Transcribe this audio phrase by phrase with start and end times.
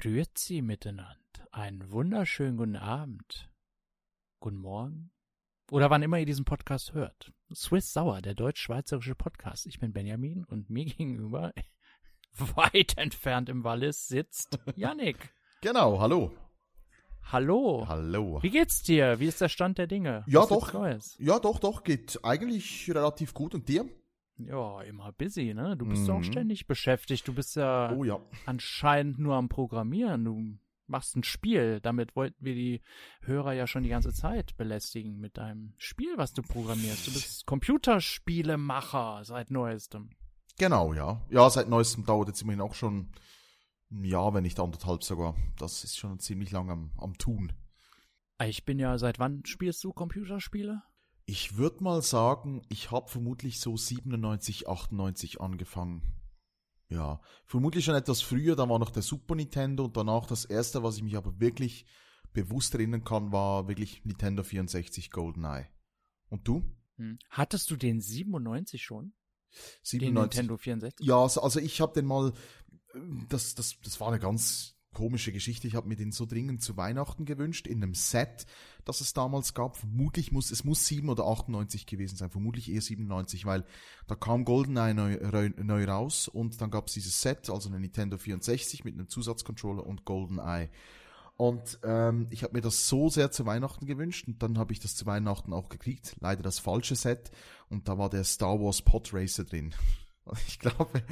[0.00, 1.14] Grüezi miteinander.
[1.52, 3.48] Einen wunderschönen guten Abend.
[4.40, 5.12] Guten Morgen.
[5.70, 7.32] Oder wann immer ihr diesen Podcast hört.
[7.54, 9.66] Swiss Sauer, der deutsch-schweizerische Podcast.
[9.66, 11.52] Ich bin Benjamin und mir gegenüber,
[12.56, 15.32] weit entfernt im Wallis, sitzt Yannick.
[15.60, 16.32] Genau, hallo.
[17.30, 17.84] Hallo.
[17.86, 18.42] Hallo.
[18.42, 19.20] Wie geht's dir?
[19.20, 20.24] Wie ist der Stand der Dinge?
[20.26, 21.18] Ja, Was doch.
[21.18, 23.54] Ja, doch, doch, geht eigentlich relativ gut.
[23.54, 23.88] Und dir?
[24.38, 25.76] Ja, immer busy, ne?
[25.76, 26.10] Du bist Mhm.
[26.10, 27.26] auch ständig beschäftigt.
[27.28, 28.18] Du bist ja Oh ja.
[28.46, 30.24] anscheinend nur am Programmieren.
[30.24, 31.80] Du machst ein Spiel.
[31.80, 32.80] Damit wollten wir die
[33.22, 37.06] Hörer ja schon die ganze Zeit belästigen mit deinem Spiel, was du programmierst.
[37.06, 40.10] Du bist Computerspielemacher seit neuestem.
[40.58, 41.24] Genau, ja.
[41.30, 43.10] Ja, seit neuestem dauert jetzt immerhin auch schon
[43.90, 45.36] ein Jahr, wenn nicht anderthalb sogar.
[45.58, 47.52] Das ist schon ziemlich lang am, am Tun.
[48.44, 50.82] Ich bin ja, seit wann spielst du Computerspiele?
[51.26, 56.02] Ich würde mal sagen, ich habe vermutlich so 97, 98 angefangen.
[56.88, 60.82] Ja, vermutlich schon etwas früher, da war noch der Super Nintendo und danach das erste,
[60.82, 61.86] was ich mich aber wirklich
[62.32, 65.66] bewusst erinnern kann, war wirklich Nintendo 64 GoldenEye.
[66.28, 66.62] Und du?
[66.96, 67.18] Hm.
[67.30, 69.14] Hattest du den 97 schon?
[69.92, 70.12] Den 97.
[70.14, 71.06] Nintendo 64?
[71.06, 72.32] Ja, also, also ich habe den mal,
[73.28, 75.68] das, das, das war eine ganz komische Geschichte.
[75.68, 78.46] Ich habe mir den so dringend zu Weihnachten gewünscht, in einem Set,
[78.84, 79.76] das es damals gab.
[79.76, 83.64] Vermutlich muss, es muss 7 oder 98 gewesen sein, vermutlich eher 97, weil
[84.06, 88.16] da kam GoldenEye neu, neu, raus und dann gab es dieses Set, also eine Nintendo
[88.16, 90.70] 64 mit einem Zusatzcontroller und GoldenEye.
[91.36, 94.78] Und ähm, ich habe mir das so sehr zu Weihnachten gewünscht und dann habe ich
[94.78, 96.16] das zu Weihnachten auch gekriegt.
[96.20, 97.32] Leider das falsche Set
[97.68, 99.74] und da war der Star Wars Pod Racer drin.
[100.48, 101.02] Ich glaube,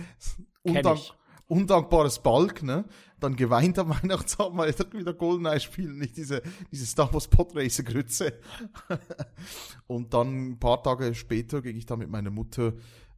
[0.65, 1.13] Kenn undank ich.
[1.53, 2.87] Undankbares Balk, ne?
[3.21, 7.55] Dann geweint am Weihnachtsabend, weil ich wieder GoldenEye spielen, nicht diese, diese Star Wars Pod
[7.55, 8.41] Racer Grütze.
[9.87, 12.73] und dann ein paar Tage später ging ich dann mit meiner Mutter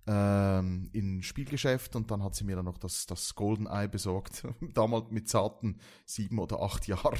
[0.06, 4.42] ähm, in ein Spielgeschäft und dann hat sie mir dann noch das, das GoldenEye besorgt.
[4.74, 7.18] Damals mit zarten sieben oder acht Jahren.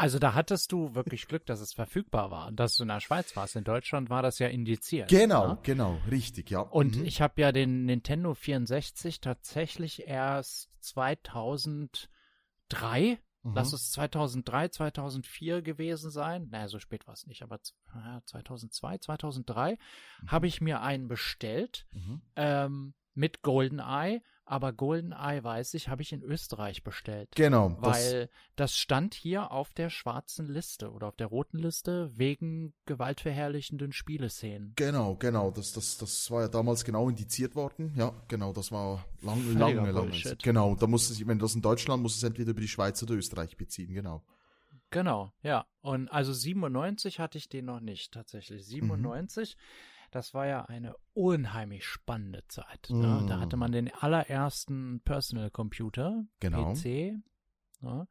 [0.00, 3.00] Also da hattest du wirklich Glück, dass es verfügbar war und dass du in der
[3.00, 3.54] Schweiz warst.
[3.54, 5.10] In Deutschland war das ja indiziert.
[5.10, 5.58] Genau, ne?
[5.62, 6.60] genau, richtig, ja.
[6.60, 7.04] Und Mhm.
[7.04, 13.54] ich habe ja den Nintendo 64 tatsächlich erst 2003, Mhm.
[13.54, 16.48] lass es 2003, 2004 gewesen sein.
[16.50, 19.78] Naja, so spät war es nicht, aber z- ja, 2002, 2003
[20.26, 22.22] habe ich mir einen bestellt Mhm.
[22.36, 24.22] ähm, mit GoldenEye.
[24.50, 27.28] Aber GoldenEye, weiß ich, habe ich in Österreich bestellt.
[27.36, 32.10] Genau, das, Weil das stand hier auf der schwarzen Liste oder auf der roten Liste
[32.16, 34.72] wegen gewaltverherrlichenden Spieleszenen.
[34.74, 35.52] Genau, genau.
[35.52, 37.94] Das, das, das war ja damals genau indiziert worden.
[37.96, 39.92] Ja, genau, das war lang, lange, lange.
[39.92, 40.42] Bullshit.
[40.42, 43.14] Genau, da muss es, wenn das in Deutschland, muss es entweder über die Schweiz oder
[43.14, 44.24] Österreich beziehen, genau.
[44.90, 45.64] Genau, ja.
[45.80, 48.66] Und also 97 hatte ich den noch nicht tatsächlich.
[48.66, 49.56] 97,
[50.10, 52.88] das war ja eine unheimlich spannende Zeit.
[52.90, 53.22] Ne?
[53.22, 53.26] Mm.
[53.26, 56.72] Da hatte man den allerersten Personal Computer, Genau.
[56.72, 56.84] PC.
[57.80, 58.06] Ne?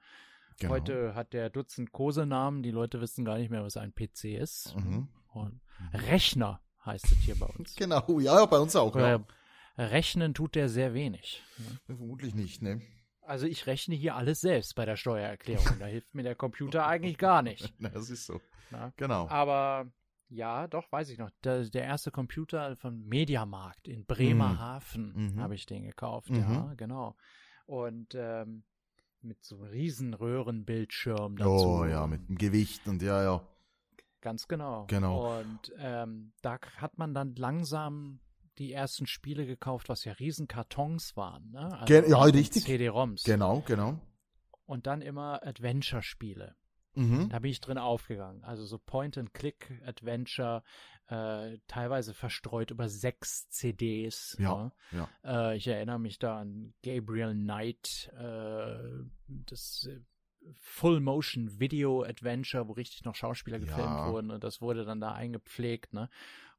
[0.60, 0.74] genau.
[0.74, 4.76] Heute hat der Dutzend Kosenamen, die Leute wissen gar nicht mehr, was ein PC ist.
[4.76, 5.10] Mhm.
[5.30, 5.62] Und
[5.94, 7.76] Rechner heißt es hier bei uns.
[7.78, 8.96] Genau, ja, bei uns auch.
[8.96, 9.20] Ja.
[9.78, 11.42] Rechnen tut der sehr wenig.
[11.58, 11.80] ne?
[11.86, 12.81] Vermutlich nicht, ne?
[13.22, 15.78] Also ich rechne hier alles selbst bei der Steuererklärung.
[15.80, 17.74] Da hilft mir der Computer eigentlich gar nicht.
[17.80, 18.42] Na, das ist so.
[18.72, 18.92] Na?
[18.98, 19.28] Genau.
[19.30, 19.86] Aber
[20.30, 21.30] ja, doch, weiß ich noch.
[21.44, 25.40] Der, der erste Computer von Mediamarkt in Bremerhaven Mhm.
[25.42, 26.30] habe ich den gekauft.
[26.30, 26.38] Mhm.
[26.38, 27.16] Ja, genau.
[27.66, 28.64] Und ähm,
[29.22, 31.50] mit so einem riesen Röhrenbildschirm dazu.
[31.50, 33.48] Oh ja, mit dem Gewicht und ja, ja.
[34.22, 34.86] Ganz genau.
[34.88, 35.40] Genau.
[35.40, 38.20] Und ähm, da hat man dann langsam
[38.58, 41.52] die ersten Spiele gekauft, was ja riesen Kartons waren.
[41.52, 41.80] Ne?
[41.80, 42.64] Also ja, richtig.
[42.66, 43.24] CD-ROMs.
[43.24, 44.00] Genau, genau.
[44.66, 46.56] Und dann immer Adventure-Spiele.
[46.96, 47.30] Mhm.
[47.30, 48.44] Da bin ich drin aufgegangen.
[48.44, 50.64] Also so Point-and-Click-Adventure,
[51.08, 54.36] äh, teilweise verstreut über sechs CDs.
[54.40, 55.08] Ja, ne?
[55.24, 55.52] ja.
[55.52, 60.00] Äh, ich erinnere mich da an Gabriel Knight, äh, das äh,
[60.62, 64.12] Full-Motion-Video-Adventure, wo richtig noch Schauspieler gefilmt Ja.
[64.12, 66.10] wurden und das wurde dann da eingepflegt, ne?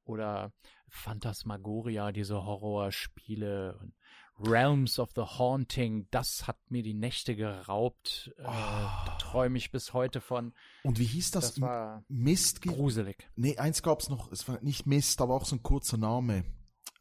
[0.05, 0.53] Oder
[0.89, 3.95] Phantasmagoria, diese Horrorspiele und
[4.43, 8.33] Realms of the Haunting, das hat mir die Nächte geraubt.
[8.39, 10.53] Äh, da träume ich bis heute von.
[10.83, 11.53] Und wie hieß das?
[11.55, 12.63] Das war Mist?
[12.63, 13.29] gruselig.
[13.37, 16.45] Nee, eins gab's noch, es war nicht Mist, aber auch so ein kurzer Name.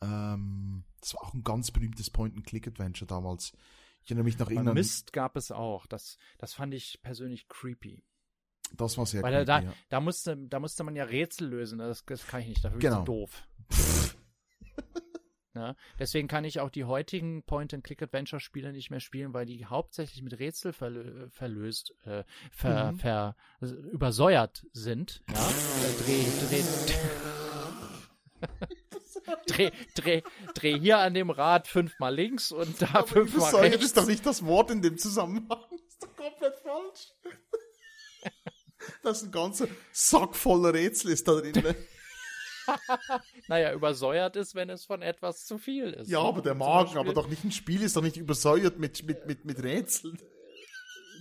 [0.02, 3.54] Ähm, das war auch ein ganz berühmtes Point-and-Click-Adventure damals.
[4.04, 4.76] Ich erinnere mich nach irgendeinem.
[4.76, 5.86] Mist gab es auch.
[5.88, 8.04] Das, das fand ich persönlich creepy.
[8.76, 9.74] Das war sehr Weil creepy, da, ja.
[9.90, 11.80] da, musste, da musste man ja Rätsel lösen.
[11.80, 12.64] Das, das kann ich nicht.
[12.64, 13.00] Dafür Genau.
[13.00, 13.48] zu doof.
[15.56, 15.76] Ne?
[15.98, 20.74] Deswegen kann ich auch die heutigen Point-and-Click-Adventure-Spiele nicht mehr spielen, weil die hauptsächlich mit Rätsel
[20.74, 23.00] verlö verlöst, äh, ver, Mhm.
[23.00, 23.36] ver,
[23.92, 25.24] übersäuert sind.
[25.34, 25.50] Ja?
[26.06, 26.64] Dreh, dreh,
[29.48, 30.22] dreh, dreh,
[30.54, 33.86] dreh hier an dem Rad fünfmal links und da Aber fünfmal übersäuert rechts.
[33.86, 35.48] ist doch nicht das Wort in dem Zusammenhang.
[35.72, 37.12] Das ist doch komplett falsch.
[39.04, 41.54] Das ist ein ganzer Sack voller Rätsel ist da drin.
[43.48, 46.10] Naja, übersäuert ist, wenn es von etwas zu viel ist.
[46.10, 46.30] Ja, ne?
[46.30, 49.46] aber der Magen, aber doch nicht ein Spiel ist doch nicht übersäuert mit, mit, mit,
[49.46, 50.18] mit Rätseln.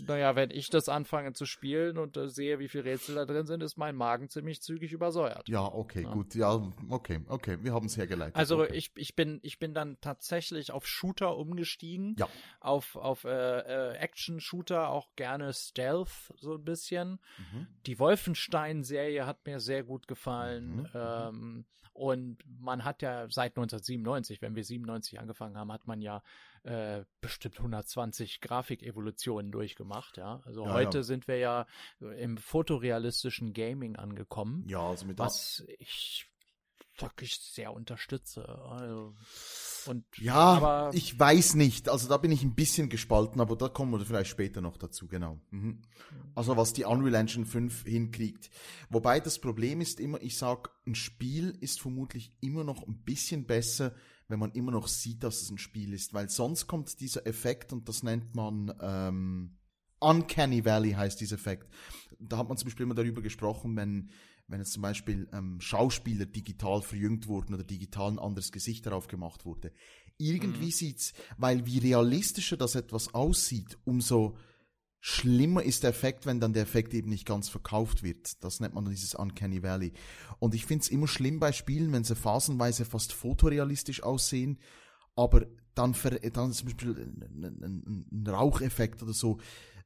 [0.09, 3.47] Naja, wenn ich das anfange zu spielen und äh, sehe, wie viele Rätsel da drin
[3.47, 5.49] sind, ist mein Magen ziemlich zügig übersäuert.
[5.49, 6.11] Ja, okay, Ja.
[6.13, 6.35] gut.
[6.35, 7.59] Ja, okay, okay.
[7.63, 8.35] Wir haben es hergeleitet.
[8.37, 8.75] Also okay.
[8.75, 12.29] ich, ich bin ich bin dann tatsächlich auf Shooter umgestiegen, Ja.
[12.61, 13.29] auf auf äh,
[13.61, 17.21] äh, Action Shooter auch gerne Stealth so ein bisschen.
[17.39, 17.67] Mhm.
[17.87, 20.89] Die Wolfenstein Serie hat mir sehr gut gefallen Mhm, mhm.
[20.95, 26.23] ähm, und man hat ja seit 1997, wenn wir 97 angefangen haben, hat man ja
[26.65, 30.17] äh, bestimmt 120 Grafikevolutionen durchgemacht.
[30.17, 31.05] Ja, also Ja, heute ja.
[31.05, 31.67] sind wir ja
[32.01, 36.29] im fotorealistischen Gaming angekommen Ja, also mit was ich
[37.01, 38.47] wirklich sehr unterstütze.
[38.49, 39.15] Also,
[39.87, 41.89] und Ja, aber ich weiß nicht.
[41.89, 45.07] Also da bin ich ein bisschen gespalten, aber da kommen wir vielleicht später noch dazu,
[45.07, 45.41] genau.
[45.51, 45.83] Mhm.
[46.35, 48.51] Also was die Unreal Engine 5 hinkriegt.
[48.91, 53.47] Wobei das Problem ist immer, ich sag, ein Spiel ist vermutlich immer noch ein bisschen
[53.47, 53.95] besser,
[54.29, 57.73] wenn man immer noch sieht, dass es ein Spiel ist, weil sonst kommt dieser Effekt
[57.73, 59.57] und das nennt man ähm,
[60.01, 61.69] Uncanny Valley heißt dieser Effekt.
[62.19, 64.11] Da hat man zum Beispiel immer darüber gesprochen, wenn
[64.49, 69.07] wenn jetzt zum Beispiel ähm, Schauspieler digital verjüngt wurden oder digital ein anderes Gesicht darauf
[69.07, 69.73] gemacht wurde.
[70.17, 74.37] Irgendwie sieht's, weil wie realistischer das etwas aussieht, umso
[75.01, 78.43] schlimmer ist der Effekt, wenn dann der Effekt eben nicht ganz verkauft wird.
[78.43, 79.93] Das nennt man dann dieses Uncanny Valley.
[80.39, 84.59] Und ich find's immer schlimm bei Spielen, wenn sie phasenweise fast fotorealistisch aussehen,
[85.15, 85.95] aber dann,
[86.33, 89.39] dann zum Beispiel ein, ein, ein, Raucheffekt oder so,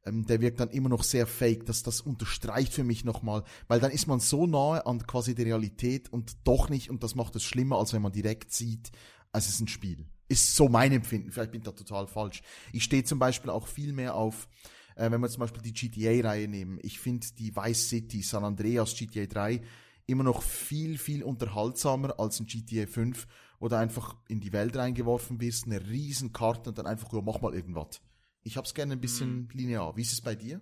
[0.04, 1.66] ähm, der wirkt dann immer noch sehr fake.
[1.66, 5.46] Das, das unterstreicht für mich nochmal, weil dann ist man so nahe an quasi der
[5.46, 8.90] Realität und doch nicht, und das macht es schlimmer, als wenn man direkt sieht,
[9.32, 10.06] es ist ein Spiel.
[10.28, 11.30] Ist so mein Empfinden.
[11.30, 12.42] Vielleicht bin ich da total falsch.
[12.72, 14.48] Ich stehe zum Beispiel auch viel mehr auf,
[14.96, 16.78] äh, wenn wir zum Beispiel die GTA-Reihe nehmen.
[16.82, 19.62] Ich finde die Vice City, San Andreas, GTA 3
[20.06, 23.26] immer noch viel, viel unterhaltsamer als ein GTA 5,
[23.60, 27.20] wo du einfach in die Welt reingeworfen wirst, eine riesen Karte und dann einfach, ja,
[27.20, 28.00] mach mal irgendwas.
[28.42, 29.96] Ich hab's gerne ein bisschen linear.
[29.96, 30.60] Wie ist es bei dir?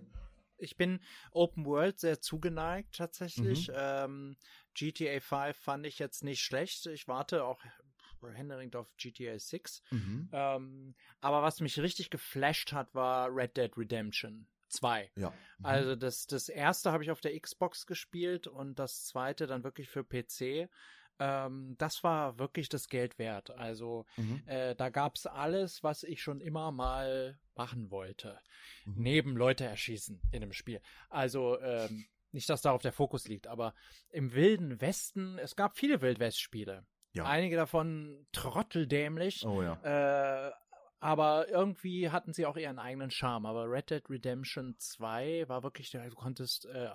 [0.61, 0.99] ich bin
[1.31, 3.67] Open World sehr zugeneigt tatsächlich.
[3.69, 3.73] Mhm.
[3.75, 4.37] Ähm,
[4.73, 6.85] GTA 5 fand ich jetzt nicht schlecht.
[6.87, 7.59] Ich warte auch
[8.29, 9.81] händeringend auf GTA 6.
[9.91, 10.29] Mhm.
[10.31, 15.11] Ähm, aber was mich richtig geflasht hat, war Red Dead Redemption 2.
[15.15, 15.29] Ja.
[15.59, 15.65] Mhm.
[15.65, 19.89] Also das, das erste habe ich auf der Xbox gespielt und das zweite dann wirklich
[19.89, 20.69] für PC.
[21.19, 23.51] Ähm, das war wirklich das Geld wert.
[23.51, 24.41] Also Mhm.
[24.47, 28.39] äh, da gab's alles, was ich schon immer mal machen wollte.
[28.85, 28.93] Mhm.
[28.97, 30.81] Neben Leute erschießen in einem Spiel.
[31.09, 33.75] Also ähm, nicht, dass darauf der Fokus liegt, aber
[34.09, 36.85] im Wilden Westen, es gab viele Wildwest-Spiele.
[37.13, 37.25] Ja.
[37.25, 39.45] Einige davon trotteldämlich.
[39.45, 40.47] Oh ja.
[40.47, 40.51] Äh,
[41.03, 43.47] aber irgendwie hatten sie auch ihren eigenen Charme.
[43.47, 46.89] Aber Red Dead Redemption 2 war wirklich, du konntest äh,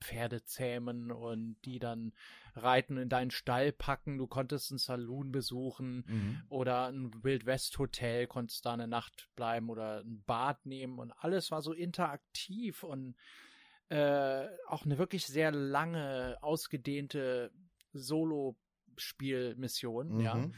[0.00, 2.12] Pferde zähmen und die dann
[2.56, 4.18] reiten in deinen Stall packen.
[4.18, 6.42] Du konntest einen Saloon besuchen Mhm.
[6.48, 11.12] oder ein Wild West Hotel, konntest da eine Nacht bleiben oder ein Bad nehmen und
[11.12, 13.14] alles war so interaktiv und
[13.90, 17.52] äh, auch eine wirklich sehr lange, ausgedehnte
[17.92, 18.56] Solo-Spielmission,
[20.20, 20.54] ja Mhm.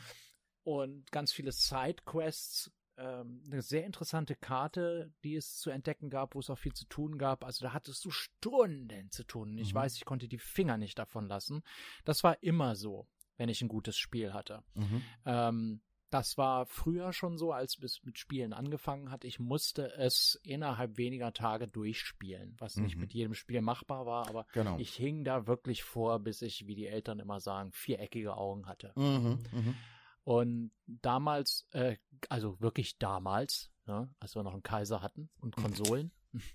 [0.64, 2.70] und ganz viele Sidequests.
[2.96, 6.86] Ähm, eine sehr interessante Karte, die es zu entdecken gab, wo es auch viel zu
[6.86, 7.44] tun gab.
[7.44, 9.58] Also da hattest du Stunden zu tun.
[9.58, 9.74] Ich Mhm.
[9.74, 11.64] weiß, ich konnte die Finger nicht davon lassen.
[12.04, 14.62] Das war immer so, wenn ich ein gutes Spiel hatte.
[14.74, 15.02] Mhm.
[15.26, 15.82] Ähm,
[16.14, 19.24] das war früher schon so, als es mit Spielen angefangen hat.
[19.24, 23.00] Ich musste es innerhalb weniger Tage durchspielen, was nicht Mhm.
[23.00, 24.78] mit jedem Spiel machbar war, aber Genau.
[24.78, 28.92] ich hing da wirklich vor, bis ich, wie die Eltern immer sagen, viereckige Augen hatte.
[28.96, 29.42] Mhm.
[29.52, 29.74] Mhm.
[30.22, 31.96] Und damals, äh,
[32.28, 36.12] also wirklich damals, ne, als wir noch einen Kaiser hatten und Konsolen,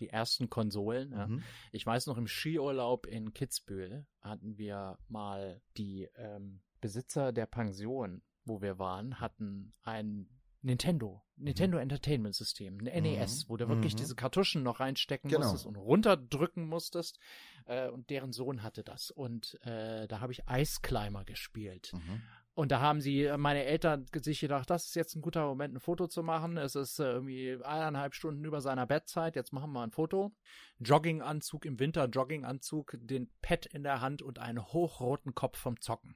[0.00, 1.26] die ersten Konsolen, ja.
[1.26, 1.42] Mhm.
[1.72, 8.22] Ich weiß noch, im Skiurlaub in Kitzbühel hatten wir mal die ähm, Besitzer der Pension,
[8.44, 10.28] wo wir waren, hatten ein
[10.64, 13.98] Nintendo, Nintendo Entertainment System, ein NES, wo du wirklich Mhm.
[13.98, 15.40] diese Kartuschen noch reinstecken Genau.
[15.42, 17.18] musstest und runterdrücken musstest.
[17.66, 19.10] Äh, und deren Sohn hatte das.
[19.10, 21.92] Und äh, da habe ich Ice Climber gespielt.
[21.92, 22.22] Mhm.
[22.54, 25.74] Und da haben sie, äh, meine Eltern, sich gedacht, das ist jetzt ein guter Moment,
[25.74, 26.56] ein Foto zu machen.
[26.58, 29.34] Es ist äh, irgendwie eineinhalb Stunden über seiner Bettzeit.
[29.34, 30.32] Jetzt machen wir ein Foto.
[30.78, 36.14] Jogginganzug im Winter, Jogginganzug, den Pad in der Hand und einen hochroten Kopf vom Zocken.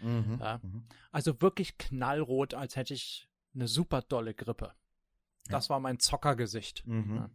[0.00, 0.38] Mhm.
[0.40, 0.60] Ja.
[0.62, 0.84] Mhm.
[1.10, 4.72] Also wirklich knallrot, als hätte ich eine super dolle Grippe.
[5.48, 6.86] Das war mein Zockergesicht.
[6.86, 7.16] Mhm.
[7.16, 7.30] Ja.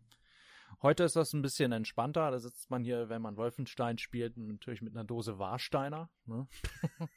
[0.82, 2.30] Heute ist das ein bisschen entspannter.
[2.32, 6.10] Da sitzt man hier, wenn man Wolfenstein spielt, natürlich mit einer Dose Warsteiner.
[6.26, 6.48] Ne?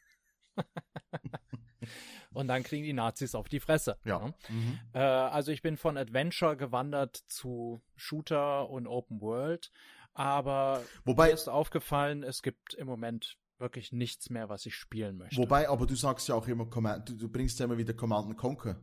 [2.33, 3.99] Und dann kriegen die Nazis auf die Fresse.
[4.05, 4.19] Ja.
[4.27, 4.35] ne?
[4.49, 4.81] Mhm.
[4.93, 9.71] Äh, also ich bin von Adventure gewandert zu Shooter und Open World,
[10.13, 15.17] aber Wobei- mir ist aufgefallen, es gibt im Moment wirklich nichts mehr, was ich spielen
[15.17, 15.37] möchte.
[15.37, 16.67] Wobei, aber du sagst ja auch immer,
[17.01, 18.81] du, du bringst ja immer wieder Command and Conquer.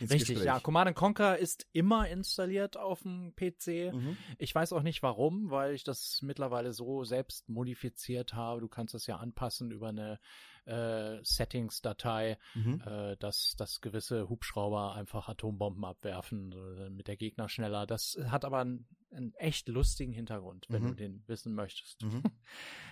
[0.00, 0.44] Richtig, Gespräch.
[0.44, 0.58] ja.
[0.58, 3.92] Command Conquer ist immer installiert auf dem PC.
[3.94, 4.16] Mhm.
[4.36, 8.60] Ich weiß auch nicht warum, weil ich das mittlerweile so selbst modifiziert habe.
[8.60, 10.18] Du kannst das ja anpassen über eine
[10.64, 12.82] äh, Settings-Datei, Mhm.
[12.84, 17.86] äh, dass, dass gewisse Hubschrauber einfach Atombomben abwerfen, äh, mit der Gegner schneller.
[17.86, 20.88] Das hat aber einen, einen echt lustigen Hintergrund, wenn Mhm.
[20.88, 22.02] du den wissen möchtest.
[22.02, 22.22] Mhm.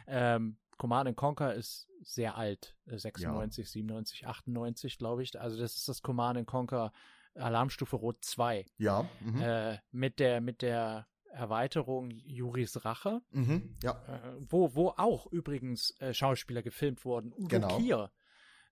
[0.06, 5.40] Ähm, Command Conquer ist sehr alt, äh, 96, 97, 98, glaube ich.
[5.40, 6.92] Also das ist das Command Conquer
[7.34, 9.08] Alarmstufe Rot 2 Ja.
[9.20, 9.40] Mhm.
[9.40, 13.74] äh, mit der mit der Erweiterung Juris Rache, Mhm.
[13.82, 13.92] Ja.
[14.06, 17.32] äh, wo wo auch übrigens äh, Schauspieler gefilmt wurden.
[17.32, 17.76] Udo Genau.
[17.78, 18.10] Kier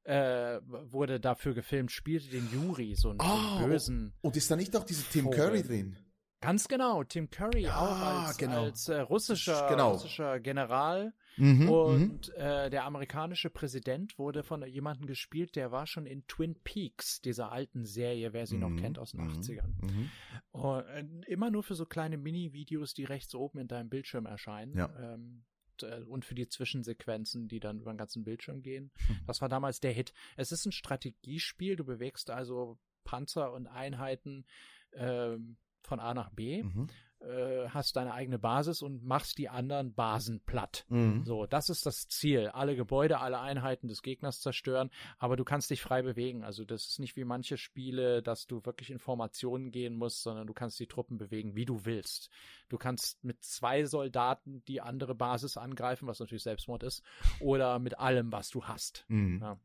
[0.05, 4.15] äh, wurde dafür gefilmt, spielte den Juri, so einen, so Ah, einen bösen.
[4.21, 5.39] Und ist da nicht auch dieser Tim Vogel.
[5.39, 5.97] Curry drin?
[6.43, 8.65] Ganz genau, Tim Curry Ja, auch als, genau.
[8.65, 9.93] als äh, russischer, Genau.
[9.93, 11.15] russischer General.
[11.37, 11.69] Mhm.
[11.71, 17.21] Und äh, der amerikanische Präsident wurde von jemandem gespielt, der war schon in Twin Peaks,
[17.23, 18.77] dieser alten Serie, wer sie noch Mhm.
[18.77, 19.31] kennt aus den Mhm.
[19.31, 19.73] 80ern.
[19.81, 20.11] Mhm.
[20.51, 24.77] Und, äh, immer nur für so kleine Mini-Videos, die rechts oben in deinem Bildschirm erscheinen.
[24.77, 24.91] Ja.
[25.15, 25.45] Ähm,
[25.81, 28.91] äh, und für die Zwischensequenzen, die dann über den ganzen Bildschirm gehen.
[29.07, 29.21] Hm.
[29.27, 30.13] Das war damals der Hit.
[30.37, 34.45] Es ist ein Strategiespiel, du bewegst also Panzer und Einheiten
[34.93, 36.89] ähm, von A nach B, Mhm.
[37.21, 40.85] äh, hast deine eigene Basis und machst die anderen Basen platt.
[40.89, 41.25] Mhm.
[41.25, 42.49] So, das ist das Ziel.
[42.49, 46.43] Alle Gebäude, alle Einheiten des Gegners zerstören, aber du kannst dich frei bewegen.
[46.43, 50.49] Also das ist nicht wie manche Spiele, dass du wirklich in Formationen gehen musst, sondern
[50.49, 52.29] du kannst die Truppen bewegen, wie du willst.
[52.69, 57.03] Du kannst mit zwei Soldaten die andere Basis angreifen, was natürlich Selbstmord ist,
[57.39, 59.05] oder mit allem, was du hast.
[59.09, 59.39] Mhm.
[59.41, 59.59] Ja.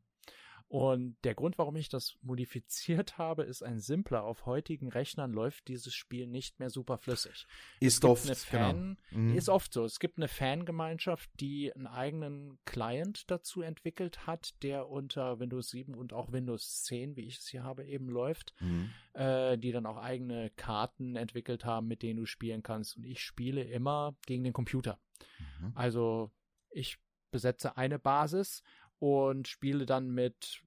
[0.70, 4.26] Und der Grund, warum ich das modifiziert habe, ist ein simpler.
[4.26, 7.48] Auf heutigen Rechnern läuft dieses Spiel nicht mehr super flüssig.
[7.80, 9.22] Ist oft, eine Fan, genau.
[9.22, 9.38] Mhm.
[9.38, 9.86] Ist oft so.
[9.86, 15.96] Es gibt eine Fangemeinschaft, die einen eigenen Client dazu entwickelt hat, der unter Windows 7
[15.96, 18.92] und auch Windows 10, wie ich es hier habe, eben läuft, Mhm.
[19.14, 22.98] äh, die dann auch eigene Karten entwickelt haben, mit denen du spielen kannst.
[22.98, 25.00] Und ich spiele immer gegen den Computer.
[25.40, 25.72] Mhm.
[25.76, 26.30] Also
[26.72, 27.00] ich
[27.32, 28.64] besetze eine Basis
[29.00, 30.62] und spiele dann mit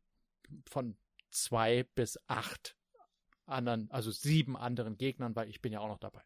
[0.66, 0.96] von
[1.30, 2.76] zwei bis acht
[3.46, 6.22] anderen, also sieben anderen Gegnern, weil ich bin ja auch noch dabei.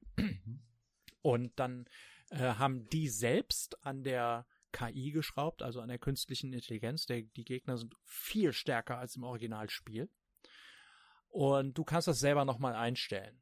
[1.22, 1.86] Und dann
[2.30, 7.06] äh, haben die selbst an der KI geschraubt, also an der künstlichen Intelligenz.
[7.06, 10.10] Der, die Gegner sind viel stärker als im Originalspiel.
[11.28, 13.40] Und du kannst das selber nochmal einstellen.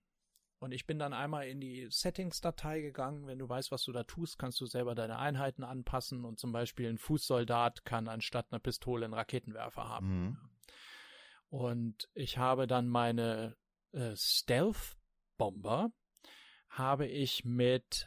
[0.62, 3.26] Und ich bin dann einmal in die Settings-Datei gegangen.
[3.26, 6.24] Wenn du weißt, was du da tust, kannst du selber deine Einheiten anpassen.
[6.24, 10.06] Und zum Beispiel ein Fußsoldat kann anstatt einer Pistole einen Raketenwerfer haben.
[10.06, 10.38] Mhm.
[11.48, 13.56] Und ich habe dann meine
[13.90, 15.90] äh, Stealth-Bomber
[16.68, 18.06] habe ich mit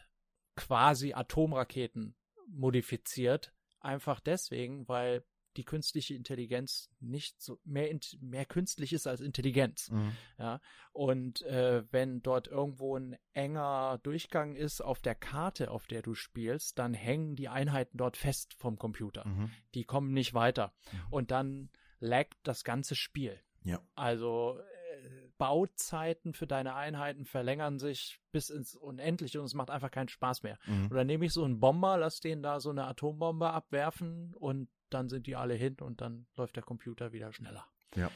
[0.55, 2.15] quasi Atomraketen
[2.47, 3.53] modifiziert.
[3.81, 5.25] Einfach deswegen, weil
[5.57, 9.89] die künstliche Intelligenz nicht so mehr, mehr künstlich ist als Intelligenz.
[9.89, 10.11] Mhm.
[10.37, 16.01] Ja, und äh, wenn dort irgendwo ein enger Durchgang ist auf der Karte, auf der
[16.01, 19.27] du spielst, dann hängen die Einheiten dort fest vom Computer.
[19.27, 19.51] Mhm.
[19.73, 20.73] Die kommen nicht weiter.
[20.91, 20.99] Mhm.
[21.11, 21.69] Und dann
[21.99, 23.39] laggt das ganze Spiel.
[23.63, 23.81] Ja.
[23.95, 29.91] Also äh, Bauzeiten für deine Einheiten verlängern sich bis ins Unendliche und es macht einfach
[29.91, 30.57] keinen Spaß mehr.
[30.65, 30.87] Mhm.
[30.91, 35.09] Oder nehme ich so einen Bomber, lass den da so eine Atombombe abwerfen und dann
[35.09, 37.67] sind die alle hin und dann läuft der Computer wieder schneller.
[37.95, 38.11] Ja.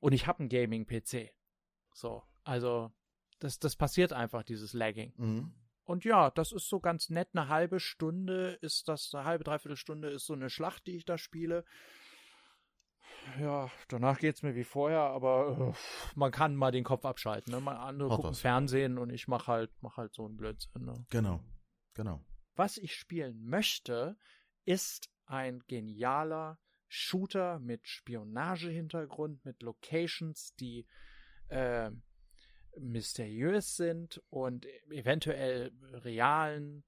[0.00, 1.32] Und ich habe einen Gaming-PC.
[1.92, 2.92] So, also
[3.38, 5.12] das, das passiert einfach, dieses Lagging.
[5.16, 5.52] Mhm.
[5.84, 7.28] Und ja, das ist so ganz nett.
[7.32, 11.04] Eine halbe Stunde ist das, eine halbe, dreiviertel Stunde ist so eine Schlacht, die ich
[11.04, 11.64] da spiele.
[13.40, 17.52] Ja, danach geht's mir wie vorher, aber äh, man kann mal den Kopf abschalten.
[17.52, 17.60] Ne?
[17.60, 18.40] Mal andere Hat gucken das.
[18.40, 20.84] Fernsehen und ich mach halt, mach halt so einen Blödsinn.
[20.84, 21.06] Ne?
[21.10, 21.40] Genau.
[21.94, 22.20] Genau.
[22.56, 24.16] Was ich spielen möchte,
[24.64, 30.86] ist ein genialer Shooter mit Spionagehintergrund, mit Locations, die
[31.48, 31.90] äh,
[32.78, 36.84] mysteriös sind und eventuell realen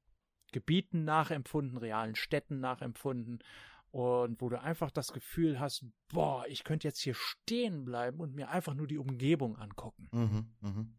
[0.53, 3.43] Gebieten nachempfunden, realen Städten nachempfunden
[3.91, 8.35] und wo du einfach das Gefühl hast, boah, ich könnte jetzt hier stehen bleiben und
[8.35, 10.09] mir einfach nur die Umgebung angucken.
[10.13, 10.57] Mhm.
[10.61, 10.97] Mhm.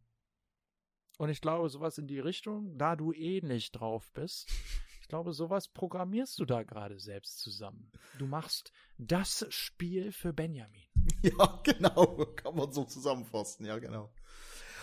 [1.18, 4.50] Und ich glaube, sowas in die Richtung, da du ähnlich drauf bist,
[5.10, 7.92] glaube, sowas programmierst du da gerade selbst zusammen.
[8.18, 10.84] Du machst das Spiel für Benjamin.
[11.22, 12.26] Ja, genau.
[12.36, 13.66] Kann man so zusammenfassen.
[13.66, 14.10] Ja, genau.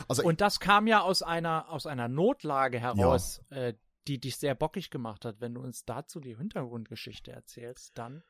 [0.09, 3.75] Also, Und das kam ja aus einer, aus einer Notlage heraus, äh,
[4.07, 5.41] die dich sehr bockig gemacht hat.
[5.41, 8.23] Wenn du uns dazu die Hintergrundgeschichte erzählst, dann.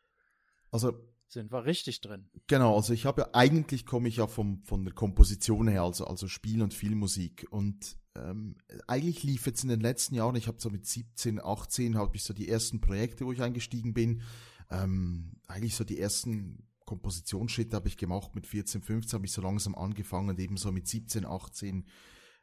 [0.71, 0.93] Also
[1.29, 2.31] sind wir richtig drin.
[2.47, 6.07] Genau, also ich habe ja, eigentlich komme ich ja vom, von der Komposition her, also,
[6.07, 7.47] also Spiel- und Filmmusik.
[7.51, 8.57] Und ähm,
[8.87, 12.23] eigentlich lief jetzt in den letzten Jahren, ich habe so mit 17, 18, habe ich
[12.23, 14.23] so die ersten Projekte, wo ich eingestiegen bin.
[14.71, 19.43] Ähm, eigentlich so die ersten Kompositionsschritte habe ich gemacht mit 14, 15, habe ich so
[19.43, 21.85] langsam angefangen, eben so mit 17, 18.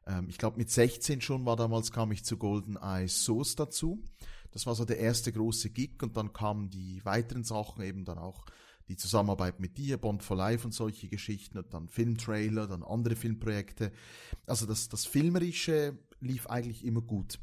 [0.05, 4.03] Ähm, ich glaube mit 16 schon war damals, kam ich zu Golden Eye Source dazu.
[4.51, 8.19] Das war so der erste große Gig und dann kamen die weiteren Sachen eben dann
[8.19, 8.45] auch
[8.87, 13.15] die Zusammenarbeit mit dir, Bond for Life und solche Geschichten und dann Filmtrailer, dann andere
[13.15, 13.91] Filmprojekte.
[14.45, 17.39] Also das, das Filmerische lief eigentlich immer gut.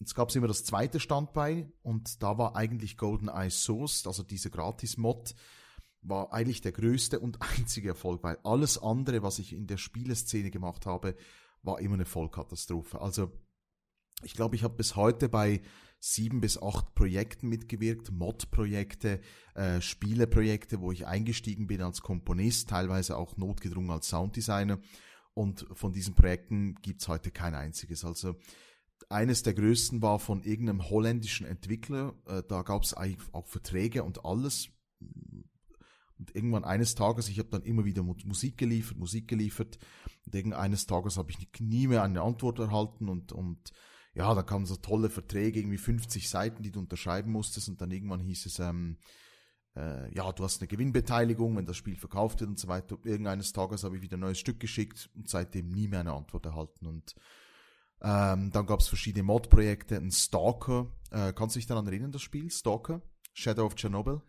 [0.00, 4.22] Jetzt gab es immer das zweite Standbein und da war eigentlich Golden Eye Source, also
[4.22, 5.34] diese Gratis-Mod,
[6.02, 10.50] war eigentlich der größte und einzige Erfolg, weil alles andere, was ich in der Spieleszene
[10.50, 11.16] gemacht habe,
[11.62, 13.00] war immer eine Vollkatastrophe.
[13.00, 13.32] Also
[14.22, 15.60] ich glaube, ich habe bis heute bei
[16.00, 19.20] sieben bis acht Projekten mitgewirkt, Mod-Projekte,
[19.54, 24.80] äh, Spieleprojekte, wo ich eingestiegen bin als Komponist, teilweise auch notgedrungen als Sounddesigner.
[25.34, 28.04] Und von diesen Projekten gibt's heute kein einziges.
[28.04, 28.36] Also
[29.08, 32.14] eines der größten war von irgendeinem holländischen Entwickler.
[32.26, 34.68] Äh, da gab's eigentlich auch Verträge und alles.
[36.18, 39.78] Und irgendwann eines Tages, ich habe dann immer wieder Musik geliefert, Musik geliefert.
[40.26, 43.72] Und irgendeines Tages habe ich nie mehr eine Antwort erhalten und, und
[44.18, 47.92] ja, da kamen so tolle Verträge, irgendwie 50 Seiten, die du unterschreiben musstest und dann
[47.92, 48.98] irgendwann hieß es, ähm,
[49.76, 52.98] äh, ja, du hast eine Gewinnbeteiligung, wenn das Spiel verkauft wird und so weiter.
[53.04, 56.46] Irgendeines Tages habe ich wieder ein neues Stück geschickt und seitdem nie mehr eine Antwort
[56.46, 57.14] erhalten und
[58.00, 62.22] ähm, dann gab es verschiedene Mod-Projekte, ein Stalker, äh, kannst du dich daran erinnern, das
[62.22, 63.02] Spiel, Stalker,
[63.34, 64.20] Shadow of Chernobyl?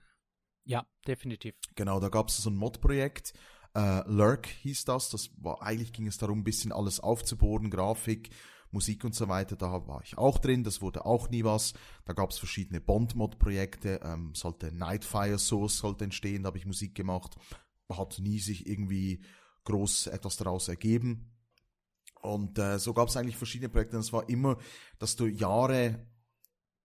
[0.65, 1.55] Ja, definitiv.
[1.75, 3.33] Genau, da gab es so ein Mod-Projekt,
[3.75, 8.29] äh, Lurk hieß das, das war, eigentlich ging es darum, ein bisschen alles aufzubohren, Grafik,
[8.71, 11.73] Musik und so weiter, da war ich auch drin, das wurde auch nie was.
[12.05, 16.93] Da gab es verschiedene Bond-Mod-Projekte, ähm, sollte Nightfire Source sollte entstehen, da habe ich Musik
[16.93, 17.35] gemacht,
[17.91, 19.23] hat nie sich irgendwie
[19.63, 21.31] groß etwas daraus ergeben.
[22.21, 23.95] Und äh, so gab es eigentlich verschiedene Projekte.
[23.95, 24.57] Und es war immer,
[24.99, 26.05] dass du Jahre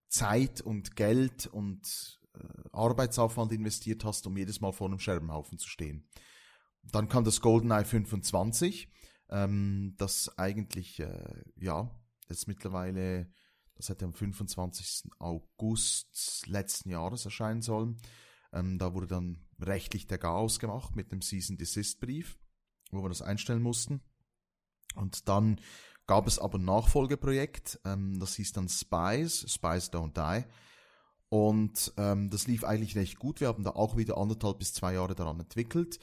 [0.09, 5.69] Zeit und Geld und äh, Arbeitsaufwand investiert hast, um jedes Mal vor einem Scherbenhaufen zu
[5.69, 6.09] stehen.
[6.85, 8.89] Dann kam das GoldenEye 25
[9.35, 11.91] ähm, das eigentlich, äh, ja,
[12.29, 13.29] jetzt mittlerweile,
[13.75, 15.11] das hätte am 25.
[15.19, 18.01] August letzten Jahres erscheinen sollen.
[18.53, 22.39] Ähm, da wurde dann rechtlich der Chaos gemacht mit dem Season Desist Brief,
[22.93, 24.03] wo wir das einstellen mussten.
[24.95, 25.61] Und dann
[26.07, 30.47] gab es aber ein Nachfolgeprojekt, ähm, das hieß dann Spies, Spies Don't Die.
[31.29, 33.41] Und ähm, das lief eigentlich recht gut.
[33.41, 35.99] Wir haben da auch wieder anderthalb bis zwei Jahre daran entwickelt.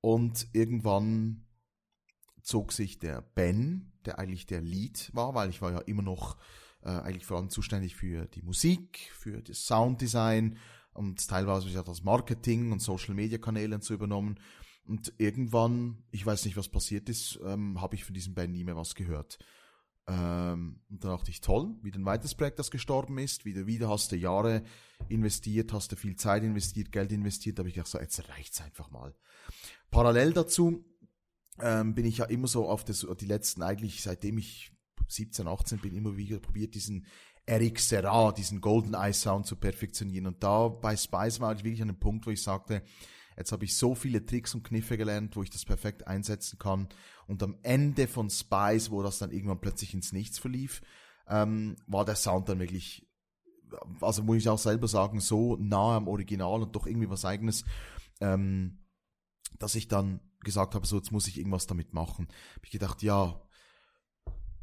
[0.00, 1.44] Und irgendwann
[2.42, 6.36] zog sich der Ben, der eigentlich der Lead war, weil ich war ja immer noch
[6.82, 10.58] äh, eigentlich vor allem zuständig für die Musik, für das Sounddesign
[10.92, 14.38] und teilweise ja das Marketing und Social Media Kanäle zu übernommen.
[14.86, 18.64] Und irgendwann, ich weiß nicht, was passiert ist, ähm, habe ich von diesem Ben nie
[18.64, 19.38] mehr was gehört.
[20.08, 23.44] Ähm, und dann dachte ich, toll, wieder ein weiteres Projekt, das gestorben ist.
[23.44, 24.64] Wieder, wieder hast du Jahre
[25.08, 27.58] investiert, hast du viel Zeit investiert, Geld investiert.
[27.58, 29.14] Da habe ich gedacht, so, jetzt reicht's einfach mal.
[29.90, 30.84] Parallel dazu
[31.58, 34.72] ähm, bin ich ja immer so auf das, die letzten, eigentlich seitdem ich
[35.08, 37.06] 17, 18 bin, immer wieder probiert, diesen
[37.46, 40.26] Eric Serra, diesen Golden Eye Sound zu perfektionieren.
[40.26, 42.82] Und da bei Spice war ich wirklich an dem Punkt, wo ich sagte,
[43.36, 46.88] jetzt habe ich so viele Tricks und Kniffe gelernt, wo ich das perfekt einsetzen kann.
[47.26, 50.82] Und am Ende von Spice, wo das dann irgendwann plötzlich ins Nichts verlief,
[51.26, 53.08] ähm, war der Sound dann wirklich,
[54.00, 57.64] also muss ich auch selber sagen, so nah am Original und doch irgendwie was eigenes,
[58.20, 58.84] ähm,
[59.58, 62.28] dass ich dann gesagt habe, so jetzt muss ich irgendwas damit machen.
[62.56, 63.40] Hab ich gedacht, ja,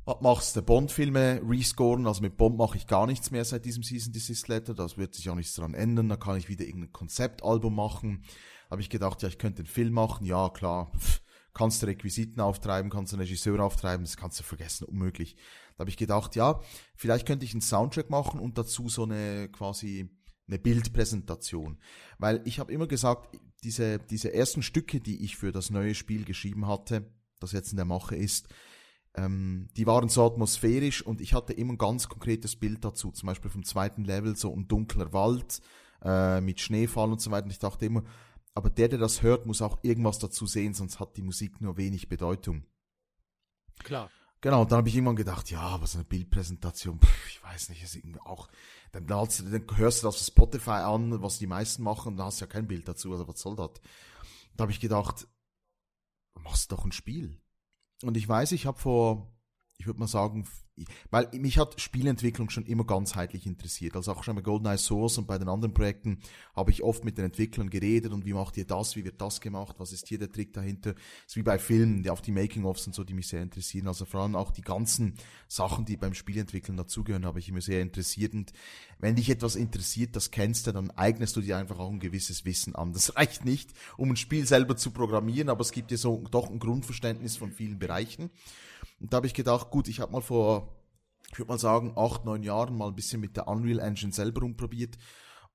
[0.05, 0.61] was machst du?
[0.61, 4.73] Bond-Filme rescoren, also mit Bond mache ich gar nichts mehr seit diesem Season Desist Letter,
[4.73, 8.23] das wird sich auch nichts dran ändern, da kann ich wieder irgendein Konzeptalbum machen.
[8.71, 10.91] Habe ich gedacht, ja, ich könnte einen Film machen, ja klar,
[11.53, 15.35] kannst du Requisiten auftreiben, kannst du einen Regisseur auftreiben, das kannst du vergessen, unmöglich.
[15.75, 16.61] Da habe ich gedacht, ja,
[16.95, 20.09] vielleicht könnte ich einen Soundtrack machen und dazu so eine quasi
[20.47, 21.79] eine Bildpräsentation.
[22.17, 26.25] Weil ich habe immer gesagt, diese, diese ersten Stücke, die ich für das neue Spiel
[26.25, 28.47] geschrieben hatte, das jetzt in der Mache ist,
[29.15, 33.11] ähm, die waren so atmosphärisch und ich hatte immer ein ganz konkretes Bild dazu.
[33.11, 35.61] Zum Beispiel vom zweiten Level so ein dunkler Wald
[36.03, 37.45] äh, mit Schneefall und so weiter.
[37.45, 38.03] Und ich dachte immer,
[38.53, 41.77] aber der, der das hört, muss auch irgendwas dazu sehen, sonst hat die Musik nur
[41.77, 42.63] wenig Bedeutung.
[43.83, 44.09] Klar.
[44.41, 47.69] Genau, und dann habe ich irgendwann gedacht, ja, aber so eine Bildpräsentation, pff, ich weiß
[47.69, 48.49] nicht, ist irgendwie auch,
[48.91, 49.27] dann, dann
[49.75, 52.51] hörst du das auf Spotify an, was die meisten machen, und dann hast du ja
[52.51, 53.71] kein Bild dazu, also was soll das?
[54.55, 55.27] Da habe ich gedacht,
[56.35, 57.41] machst doch ein Spiel.
[58.03, 59.35] Und ich weiß, ich habe vor,
[59.77, 60.47] ich würde mal sagen,
[61.09, 63.95] weil mich hat Spielentwicklung schon immer ganzheitlich interessiert.
[63.95, 66.19] Also auch schon bei GoldenEye Source und bei den anderen Projekten
[66.55, 69.41] habe ich oft mit den Entwicklern geredet und wie macht ihr das, wie wird das
[69.41, 70.93] gemacht, was ist hier der Trick dahinter.
[70.93, 73.87] Das ist wie bei Filmen, die auf die Making-ofs und so, die mich sehr interessieren.
[73.87, 75.15] Also vor allem auch die ganzen
[75.47, 78.33] Sachen, die beim Spielentwickeln dazugehören, habe ich immer sehr interessiert.
[78.33, 78.53] Und
[78.99, 82.45] wenn dich etwas interessiert, das kennst du, dann eignest du dir einfach auch ein gewisses
[82.45, 82.93] Wissen an.
[82.93, 86.49] Das reicht nicht, um ein Spiel selber zu programmieren, aber es gibt dir so doch
[86.49, 88.29] ein Grundverständnis von vielen Bereichen.
[88.99, 90.75] Und da habe ich gedacht, gut, ich habe mal vor,
[91.31, 94.41] ich würde mal sagen, acht, neun Jahren mal ein bisschen mit der Unreal Engine selber
[94.41, 94.97] rumprobiert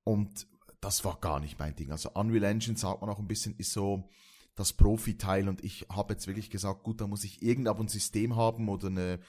[0.05, 0.47] und
[0.81, 1.93] das war gar nicht mein Ding.
[1.93, 4.09] Also Unreal Engine, sagt man auch ein bisschen, ist so
[4.55, 8.69] das Profi-Teil und ich habe jetzt wirklich gesagt, gut, da muss ich irgendein System haben
[8.69, 9.21] oder eine,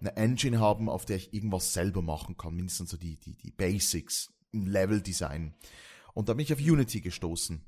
[0.00, 3.52] eine Engine haben, auf der ich irgendwas selber machen kann, mindestens so die, die, die
[3.52, 5.54] Basics, ein Level-Design.
[6.14, 7.64] Und da bin ich auf Unity gestoßen.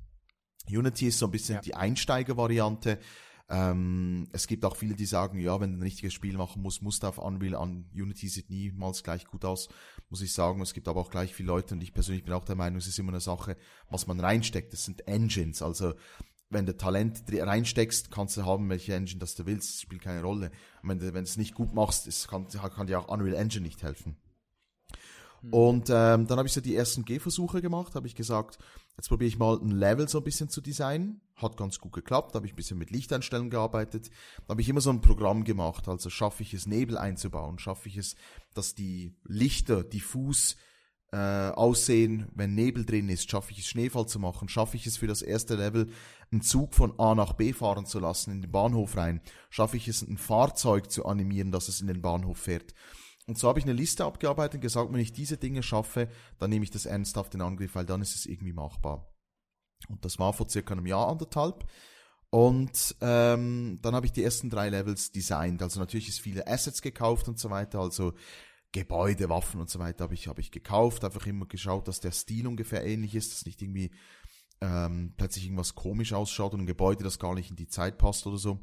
[0.68, 1.60] Unity ist so ein bisschen ja.
[1.60, 2.98] die Einsteiger-Variante.
[3.50, 6.82] Ähm, es gibt auch viele, die sagen, ja, wenn du ein richtiges Spiel machen musst,
[6.82, 7.90] musst du auf Unreal an.
[7.94, 9.68] Unity sieht niemals gleich gut aus,
[10.08, 10.62] muss ich sagen.
[10.62, 12.86] Es gibt aber auch gleich viele Leute und ich persönlich bin auch der Meinung, es
[12.86, 13.56] ist immer eine Sache,
[13.90, 14.72] was man reinsteckt.
[14.72, 15.60] Das sind Engines.
[15.60, 15.94] Also
[16.48, 20.22] wenn du Talent reinsteckst, kannst du haben, welche Engine das du willst, das spielt keine
[20.22, 20.50] Rolle.
[20.82, 23.64] Und wenn du wenn es nicht gut machst, es kann, kann dir auch Unreal Engine
[23.64, 24.16] nicht helfen.
[25.42, 25.52] Hm.
[25.52, 28.58] Und ähm, dann habe ich so die ersten Gehversuche gemacht, habe ich gesagt,
[28.96, 31.20] jetzt probiere ich mal ein Level so ein bisschen zu designen.
[31.36, 34.10] Hat ganz gut geklappt, habe ich ein bisschen mit Lichteinstellungen gearbeitet.
[34.46, 37.88] Da habe ich immer so ein Programm gemacht, also schaffe ich es, Nebel einzubauen, schaffe
[37.88, 38.14] ich es,
[38.54, 40.56] dass die Lichter diffus
[41.14, 44.96] äh, aussehen, wenn Nebel drin ist, schaffe ich es, Schneefall zu machen, schaffe ich es
[44.96, 45.88] für das erste Level,
[46.32, 49.86] einen Zug von A nach B fahren zu lassen, in den Bahnhof rein, schaffe ich
[49.86, 52.74] es, ein Fahrzeug zu animieren, dass es in den Bahnhof fährt.
[53.26, 56.08] Und so habe ich eine Liste abgearbeitet und gesagt, wenn ich diese Dinge schaffe,
[56.38, 59.10] dann nehme ich das ernsthaft in Angriff, weil dann ist es irgendwie machbar.
[59.88, 61.66] Und das war vor circa einem Jahr, anderthalb.
[62.30, 65.62] Und ähm, dann habe ich die ersten drei Levels designt.
[65.62, 67.80] Also natürlich ist viele Assets gekauft und so weiter.
[67.80, 68.12] Also
[68.72, 71.04] Gebäude, Waffen und so weiter habe ich, habe ich gekauft.
[71.04, 73.92] Einfach immer geschaut, dass der Stil ungefähr ähnlich ist, dass nicht irgendwie
[74.60, 78.26] ähm, plötzlich irgendwas komisch ausschaut und ein Gebäude, das gar nicht in die Zeit passt
[78.26, 78.60] oder so.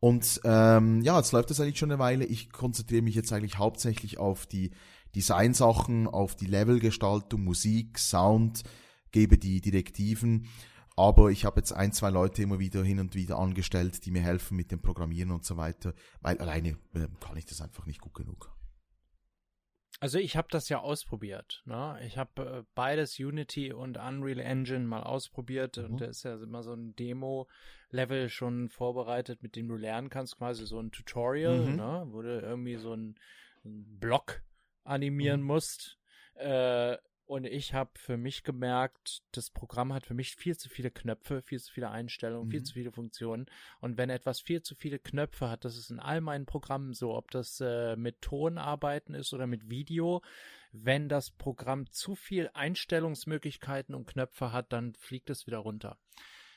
[0.00, 2.24] Und ähm, ja, jetzt läuft das eigentlich schon eine Weile.
[2.24, 4.70] Ich konzentriere mich jetzt eigentlich hauptsächlich auf die
[5.14, 8.62] Designsachen, auf die Levelgestaltung, Musik, Sound,
[9.12, 10.48] gebe die Direktiven.
[10.96, 14.22] Aber ich habe jetzt ein, zwei Leute immer wieder hin und wieder angestellt, die mir
[14.22, 18.00] helfen mit dem Programmieren und so weiter, weil alleine äh, kann ich das einfach nicht
[18.00, 18.50] gut genug.
[20.00, 21.62] Also ich habe das ja ausprobiert.
[21.66, 22.00] Ne?
[22.06, 25.84] Ich habe äh, beides Unity und Unreal Engine mal ausprobiert mhm.
[25.84, 30.38] und da ist ja immer so ein Demo-Level schon vorbereitet, mit dem du lernen kannst,
[30.38, 31.76] quasi so ein Tutorial, mhm.
[31.76, 32.06] ne?
[32.08, 33.14] wo du irgendwie so einen
[33.62, 34.42] Block
[34.84, 35.46] animieren mhm.
[35.46, 35.98] musst.
[36.34, 36.96] Äh,
[37.30, 41.42] und ich habe für mich gemerkt, das Programm hat für mich viel zu viele Knöpfe,
[41.42, 42.50] viel zu viele Einstellungen, mhm.
[42.50, 43.46] viel zu viele Funktionen.
[43.80, 47.14] Und wenn etwas viel zu viele Knöpfe hat, das ist in all meinen Programmen so,
[47.14, 50.22] ob das äh, mit Tonarbeiten ist oder mit Video,
[50.72, 55.98] wenn das Programm zu viel Einstellungsmöglichkeiten und Knöpfe hat, dann fliegt es wieder runter.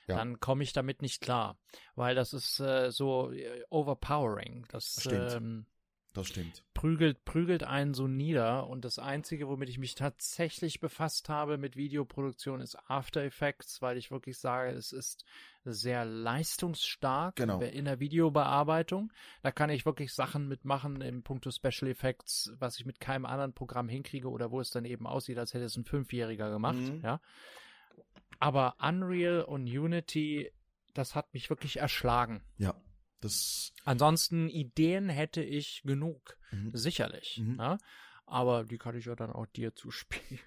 [0.07, 0.15] Ja.
[0.15, 1.55] Dann komme ich damit nicht klar,
[1.93, 4.65] weil das ist äh, so äh, overpowering.
[4.69, 5.33] Das, Stimmt.
[5.33, 5.65] Ähm,
[6.13, 6.63] das stimmt.
[6.75, 8.67] Prügelt, prügelt einen so nieder.
[8.67, 13.97] Und das Einzige, womit ich mich tatsächlich befasst habe mit Videoproduktion, ist After Effects, weil
[13.97, 15.25] ich wirklich sage, es ist
[15.65, 17.59] sehr leistungsstark genau.
[17.61, 19.11] in der Videobearbeitung.
[19.41, 23.53] Da kann ich wirklich Sachen mitmachen im Punkto Special Effects, was ich mit keinem anderen
[23.53, 26.77] Programm hinkriege oder wo es dann eben aussieht, als hätte es ein Fünfjähriger gemacht.
[26.77, 27.01] Mhm.
[27.03, 27.21] Ja.
[28.39, 30.51] Aber Unreal und Unity,
[30.93, 32.43] das hat mich wirklich erschlagen.
[32.57, 32.75] Ja.
[33.23, 36.71] Das Ansonsten Ideen hätte ich genug, mhm.
[36.73, 37.41] sicherlich.
[37.41, 37.55] Mhm.
[37.57, 37.77] Ja?
[38.25, 40.39] Aber die kann ich ja dann auch dir zuspielen.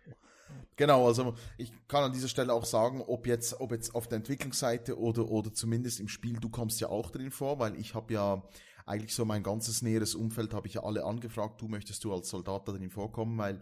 [0.76, 4.18] Genau, also ich kann an dieser Stelle auch sagen, ob jetzt, ob jetzt auf der
[4.18, 8.14] Entwicklungsseite oder, oder zumindest im Spiel, du kommst ja auch drin vor, weil ich habe
[8.14, 8.42] ja
[8.84, 12.28] eigentlich so mein ganzes näheres Umfeld habe ich ja alle angefragt, du möchtest du als
[12.28, 13.58] Soldat da drin vorkommen, weil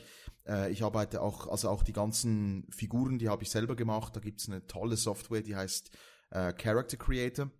[0.47, 4.21] äh, ich arbeite auch, also auch die ganzen Figuren, die habe ich selber gemacht, da
[4.21, 5.91] gibt es eine tolle Software, die heißt
[6.31, 7.51] äh, Character Creator.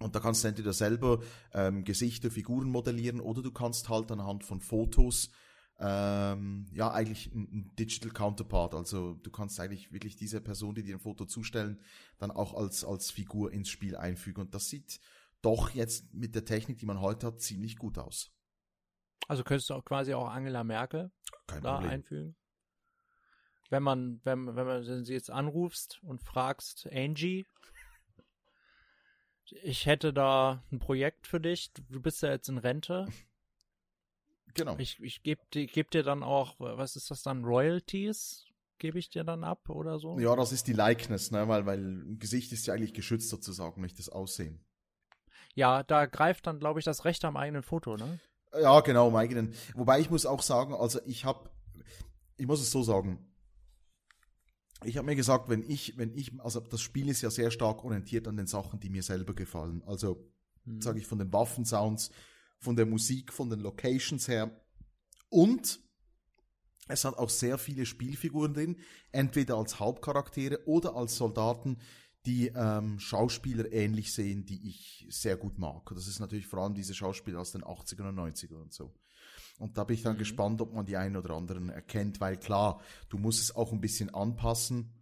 [0.00, 1.20] Und da kannst du entweder selber
[1.52, 5.30] ähm, Gesichter, Figuren modellieren oder du kannst halt anhand von Fotos
[5.78, 8.74] ähm, ja eigentlich ein, Digital Counterpart.
[8.74, 11.80] Also du kannst eigentlich wirklich diese Person, die dir ein Foto zustellen,
[12.18, 14.42] dann auch als, als Figur ins Spiel einfügen.
[14.42, 15.00] Und das sieht
[15.42, 18.30] doch jetzt mit der Technik, die man heute hat, ziemlich gut aus.
[19.26, 21.10] Also könntest du auch quasi auch Angela Merkel
[21.46, 21.90] Kein da Problem.
[21.90, 22.36] einfügen?
[23.70, 27.46] Wenn man, wenn, wenn man sie jetzt anrufst und fragst, Angie,
[29.62, 31.72] ich hätte da ein Projekt für dich.
[31.88, 33.06] Du bist ja jetzt in Rente.
[34.54, 34.74] Genau.
[34.78, 38.46] Ich, ich gebe geb dir dann auch, was ist das dann, Royalties?
[38.78, 40.18] Gebe ich dir dann ab oder so?
[40.18, 41.46] Ja, das ist die Likeness, ne?
[41.46, 44.64] weil, weil ein Gesicht ist ja eigentlich geschützt sozusagen, nicht das Aussehen.
[45.54, 48.18] Ja, da greift dann, glaube ich, das Recht am eigenen Foto, ne?
[48.60, 49.54] Ja, genau, im eigenen.
[49.74, 51.48] Wobei ich muss auch sagen, also ich habe,
[52.36, 53.29] ich muss es so sagen,
[54.84, 57.84] ich habe mir gesagt, wenn ich, wenn ich, also das Spiel ist ja sehr stark
[57.84, 59.82] orientiert an den Sachen, die mir selber gefallen.
[59.86, 60.30] Also
[60.64, 60.80] mhm.
[60.80, 62.10] sage ich von den Waffensounds,
[62.58, 64.50] von der Musik, von den Locations her.
[65.28, 65.80] Und
[66.88, 68.76] es hat auch sehr viele Spielfiguren drin,
[69.12, 71.78] entweder als Hauptcharaktere oder als Soldaten,
[72.26, 75.90] die ähm, Schauspieler ähnlich sehen, die ich sehr gut mag.
[75.94, 78.92] Das ist natürlich vor allem diese Schauspieler aus den 80er und 90er und so.
[79.60, 80.20] Und da bin ich dann mhm.
[80.20, 83.80] gespannt, ob man die einen oder anderen erkennt, weil klar, du musst es auch ein
[83.80, 84.92] bisschen anpassen,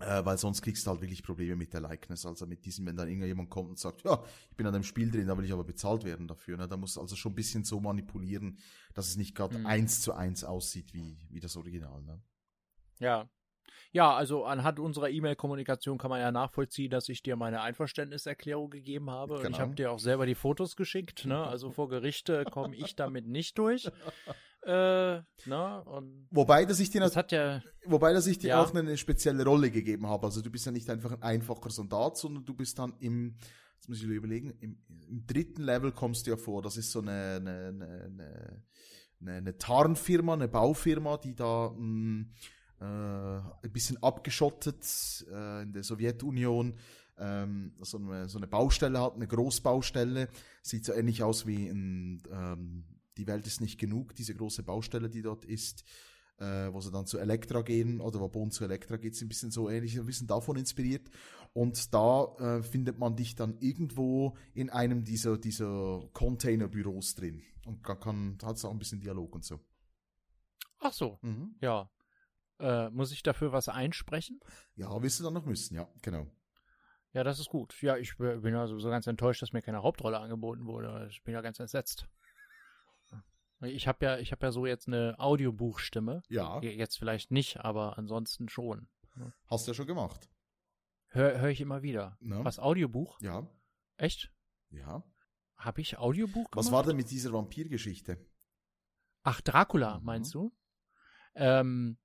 [0.00, 2.24] äh, weil sonst kriegst du halt wirklich Probleme mit der Likeness.
[2.24, 5.10] Also mit diesem, wenn dann irgendjemand kommt und sagt, ja, ich bin an dem Spiel
[5.10, 6.56] drin, da will ich aber bezahlt werden dafür.
[6.56, 6.66] Ne?
[6.66, 8.58] Da musst du also schon ein bisschen so manipulieren,
[8.94, 9.66] dass es nicht gerade mhm.
[9.66, 12.02] eins zu eins aussieht wie, wie das Original.
[12.02, 12.22] Ne?
[13.00, 13.28] Ja,
[13.90, 19.10] ja, also anhand unserer E-Mail-Kommunikation kann man ja nachvollziehen, dass ich dir meine Einverständniserklärung gegeben
[19.10, 19.36] habe.
[19.36, 19.46] Genau.
[19.46, 21.24] Und ich habe dir auch selber die Fotos geschickt.
[21.24, 21.42] Ne?
[21.42, 23.90] Also vor Gerichte komme ich damit nicht durch.
[24.62, 28.62] Äh, na, und wobei, dass ich dir das hat ja, wobei, dass ich dir ja.
[28.62, 30.26] auch eine spezielle Rolle gegeben habe.
[30.26, 33.36] Also du bist ja nicht einfach ein einfacher Soldat, sondern du bist dann im,
[33.76, 36.60] jetzt muss ich überlegen, im, im dritten Level kommst du ja vor.
[36.60, 38.62] Das ist so eine, eine, eine,
[39.20, 42.34] eine, eine Tarnfirma, eine Baufirma, die da mh, mm,
[42.80, 46.74] äh, ein bisschen abgeschottet äh, in der Sowjetunion
[47.18, 50.28] ähm, so, eine, so eine Baustelle hat, eine Großbaustelle,
[50.62, 52.84] sieht so ähnlich aus wie ein, ähm,
[53.16, 55.84] die Welt ist nicht genug, diese große Baustelle, die dort ist,
[56.38, 59.28] äh, wo sie dann zu Elektra gehen oder wo Bond zu Elektra geht, ist ein
[59.28, 61.10] bisschen so ähnlich, ein bisschen davon inspiriert.
[61.52, 67.42] Und da äh, findet man dich dann irgendwo in einem dieser, dieser Containerbüros drin.
[67.66, 69.60] Und kann, hat es auch ein bisschen Dialog und so.
[70.78, 71.56] Ach so, mhm.
[71.60, 71.90] ja.
[72.58, 74.40] Äh, muss ich dafür was einsprechen?
[74.74, 76.26] Ja, wirst du dann noch müssen, ja, genau.
[77.12, 77.80] Ja, das ist gut.
[77.80, 81.08] Ja, ich bin also so ganz enttäuscht, dass mir keine Hauptrolle angeboten wurde.
[81.10, 82.06] Ich bin ja ganz entsetzt.
[83.60, 86.22] Ich habe ja, ich habe ja so jetzt eine Audiobuchstimme.
[86.28, 86.60] Ja.
[86.60, 88.88] Jetzt vielleicht nicht, aber ansonsten schon.
[89.46, 90.28] Hast du ja schon gemacht.
[91.08, 92.16] Hör, hör ich immer wieder.
[92.20, 92.44] No.
[92.44, 93.20] Was Audiobuch?
[93.20, 93.48] Ja.
[93.96, 94.32] Echt?
[94.70, 95.02] Ja.
[95.56, 96.66] Habe ich Audiobuch gemacht?
[96.66, 98.24] Was war denn mit dieser Vampirgeschichte?
[99.22, 100.04] Ach, Dracula, mhm.
[100.04, 100.54] meinst du?
[101.34, 101.98] Ähm,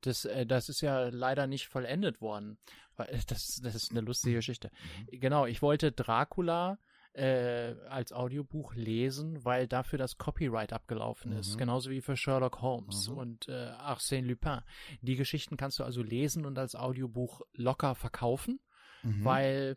[0.00, 2.58] das, äh, das ist ja leider nicht vollendet worden.
[2.98, 4.70] Äh, das, das ist eine lustige Geschichte.
[5.10, 5.20] Mhm.
[5.20, 6.78] Genau, ich wollte Dracula
[7.14, 11.54] äh, als Audiobuch lesen, weil dafür das Copyright abgelaufen ist.
[11.54, 11.58] Mhm.
[11.58, 13.16] Genauso wie für Sherlock Holmes mhm.
[13.16, 14.60] und äh, Arsène Lupin.
[15.02, 18.60] Die Geschichten kannst du also lesen und als Audiobuch locker verkaufen,
[19.02, 19.24] mhm.
[19.24, 19.76] weil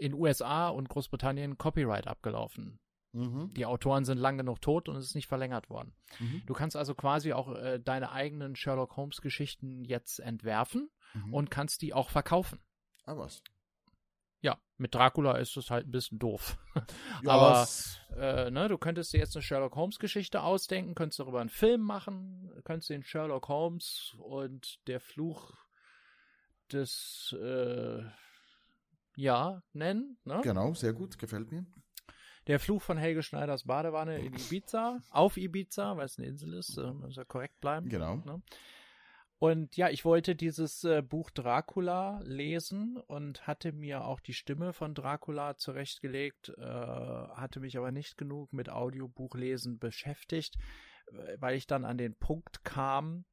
[0.00, 2.80] in USA und Großbritannien Copyright abgelaufen
[3.14, 3.54] Mhm.
[3.54, 5.94] Die Autoren sind lang genug tot und es ist nicht verlängert worden.
[6.18, 6.42] Mhm.
[6.46, 11.32] Du kannst also quasi auch äh, deine eigenen Sherlock Holmes Geschichten jetzt entwerfen mhm.
[11.32, 12.58] und kannst die auch verkaufen.
[13.04, 13.42] Ah, was?
[14.40, 16.58] Ja, mit Dracula ist es halt ein bisschen doof.
[17.22, 17.68] ja, Aber
[18.16, 21.82] äh, ne, du könntest dir jetzt eine Sherlock Holmes Geschichte ausdenken, könntest darüber einen Film
[21.82, 25.52] machen, könntest den Sherlock Holmes und der Fluch
[26.72, 28.02] des äh,
[29.16, 30.18] ja nennen.
[30.24, 30.40] Ne?
[30.42, 31.64] Genau, sehr gut, gefällt mir.
[32.46, 36.76] Der Fluch von Helge Schneiders Badewanne in Ibiza, auf Ibiza, weil es eine Insel ist,
[36.76, 37.88] äh, muss ja korrekt bleiben.
[37.88, 38.16] Genau.
[38.16, 38.42] Ne?
[39.38, 44.72] Und ja, ich wollte dieses äh, Buch Dracula lesen und hatte mir auch die Stimme
[44.72, 50.56] von Dracula zurechtgelegt, äh, hatte mich aber nicht genug mit Audiobuchlesen beschäftigt,
[51.38, 53.26] weil ich dann an den Punkt kam,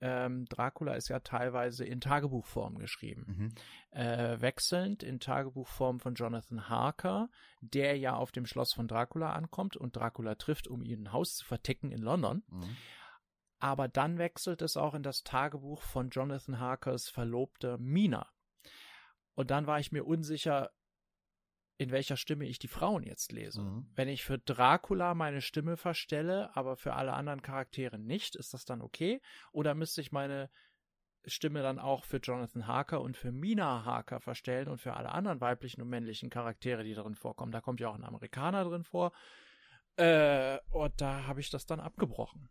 [0.00, 3.24] ähm, Dracula ist ja teilweise in Tagebuchform geschrieben.
[3.26, 3.98] Mhm.
[3.98, 7.28] Äh, wechselnd in Tagebuchform von Jonathan Harker,
[7.60, 11.36] der ja auf dem Schloss von Dracula ankommt und Dracula trifft, um ihn ein Haus
[11.36, 12.42] zu verticken in London.
[12.48, 12.76] Mhm.
[13.58, 18.28] Aber dann wechselt es auch in das Tagebuch von Jonathan Harkers Verlobte Mina.
[19.34, 20.70] Und dann war ich mir unsicher,
[21.76, 23.62] in welcher Stimme ich die Frauen jetzt lese.
[23.62, 23.86] Mhm.
[23.94, 28.64] Wenn ich für Dracula meine Stimme verstelle, aber für alle anderen Charaktere nicht, ist das
[28.64, 29.20] dann okay?
[29.52, 30.50] Oder müsste ich meine
[31.26, 35.40] Stimme dann auch für Jonathan Harker und für Mina Harker verstellen und für alle anderen
[35.40, 37.50] weiblichen und männlichen Charaktere, die darin vorkommen?
[37.50, 39.12] Da kommt ja auch ein Amerikaner drin vor.
[39.96, 42.50] Äh, und da habe ich das dann abgebrochen.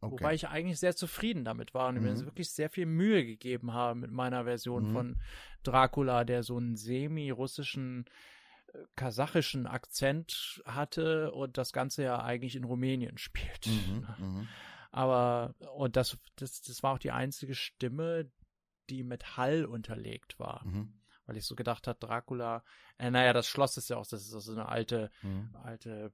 [0.00, 0.12] Okay.
[0.12, 2.02] Wobei ich eigentlich sehr zufrieden damit war und mhm.
[2.02, 4.92] mir wirklich sehr viel Mühe gegeben habe mit meiner Version mhm.
[4.92, 5.16] von
[5.62, 8.04] Dracula, der so einen semi-russischen
[8.96, 13.66] kasachischen Akzent hatte und das Ganze ja eigentlich in Rumänien spielt.
[13.66, 14.48] Mhm, mhm,
[14.90, 18.30] Aber, und das, das, das war auch die einzige Stimme,
[18.90, 20.64] die mit Hall unterlegt war.
[20.64, 21.00] Mhm.
[21.26, 22.62] Weil ich so gedacht habe, Dracula,
[22.98, 25.56] äh, naja, das Schloss ist ja auch, das ist so eine alte, mhm.
[25.62, 26.12] alte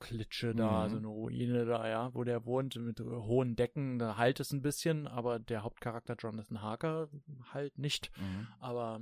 [0.00, 0.90] Klitsche da, mhm.
[0.90, 4.62] so eine Ruine da, ja, wo der wohnt mit hohen Decken, da halt es ein
[4.62, 7.08] bisschen, aber der Hauptcharakter Jonathan Harker
[7.52, 8.10] halt nicht.
[8.18, 8.48] Mhm.
[8.60, 9.00] Aber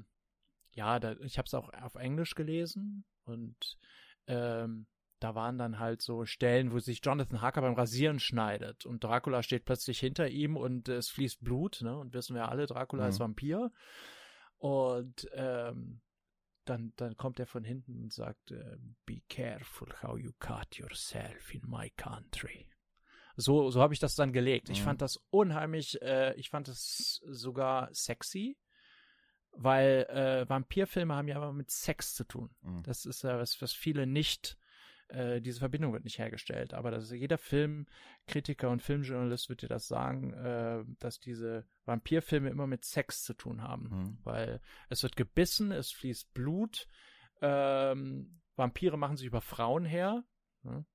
[0.77, 3.79] ja, da, ich habe es auch auf Englisch gelesen und
[4.27, 4.87] ähm,
[5.19, 9.43] da waren dann halt so Stellen, wo sich Jonathan Harker beim Rasieren schneidet und Dracula
[9.43, 11.97] steht plötzlich hinter ihm und es fließt Blut, ne?
[11.97, 13.09] Und wissen wir alle, Dracula Mhm.
[13.11, 13.73] ist Vampir.
[14.59, 16.03] Und ähm,
[16.67, 21.55] dann, dann kommt er von hinten und sagt, äh, Be careful how you cut yourself
[21.55, 22.69] in my country.
[23.37, 24.69] So, so habe ich das dann gelegt.
[24.69, 24.85] Ich Mhm.
[24.85, 28.59] fand das unheimlich, äh, ich fand es sogar sexy,
[29.57, 32.51] weil äh, Vampirfilme haben ja immer mit Sex zu tun.
[32.63, 32.83] Mhm.
[32.83, 34.57] Das ist ja was, was viele nicht,
[35.09, 36.75] äh, diese Verbindung wird nicht hergestellt.
[36.75, 42.67] Aber das, jeder Filmkritiker und Filmjournalist wird dir das sagen, äh, dass diese Vampirfilme immer
[42.67, 43.89] mit Sex zu tun haben.
[43.89, 44.19] Mhm.
[44.25, 46.87] Weil es wird gebissen, es fließt Blut,
[47.41, 50.25] ähm, Vampire machen sich über Frauen her.
[50.63, 50.87] Ne?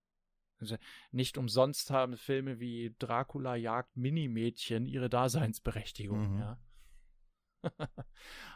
[0.59, 0.77] Also
[1.11, 6.39] nicht umsonst haben Filme wie Dracula jagt Minimädchen ihre Daseinsberechtigung, Mhm.
[6.39, 6.59] ja.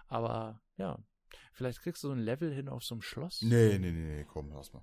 [0.08, 1.00] Aber ja,
[1.54, 3.42] vielleicht kriegst du so ein Level hin auf so einem Schloss.
[3.42, 4.82] Nee, nee, nee, nee, komm, lass mal.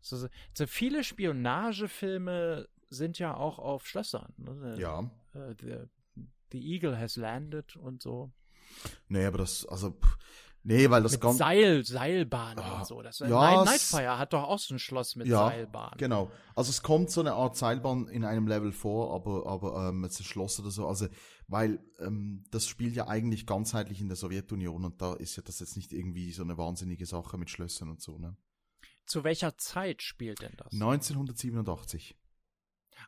[0.00, 4.32] So, so, so viele Spionagefilme sind ja auch auf Schlössern.
[4.36, 4.76] Ne?
[4.78, 5.10] Ja.
[5.32, 6.22] Äh, the,
[6.52, 8.32] the Eagle has landed und so.
[9.08, 10.18] Nee, aber das, also, pff,
[10.64, 11.38] nee, weil das mit ganz.
[11.38, 13.00] Seil, Seilbahnen Ah, und so.
[13.02, 15.96] Das, ja, Night, Nightfire hat doch auch so ein Schloss mit Ja, Seilbahnen.
[15.98, 16.30] Genau.
[16.56, 20.20] Also es kommt so eine Art Seilbahn in einem Level vor, aber, aber ähm, jetzt
[20.20, 20.86] ein Schloss oder so.
[20.88, 21.06] Also,
[21.46, 25.60] weil ähm, das spielt ja eigentlich ganzheitlich in der Sowjetunion und da ist ja das
[25.60, 28.36] jetzt nicht irgendwie so eine wahnsinnige Sache mit Schlössern und so, ne?
[29.06, 30.72] Zu welcher Zeit spielt denn das?
[30.72, 32.16] 1987.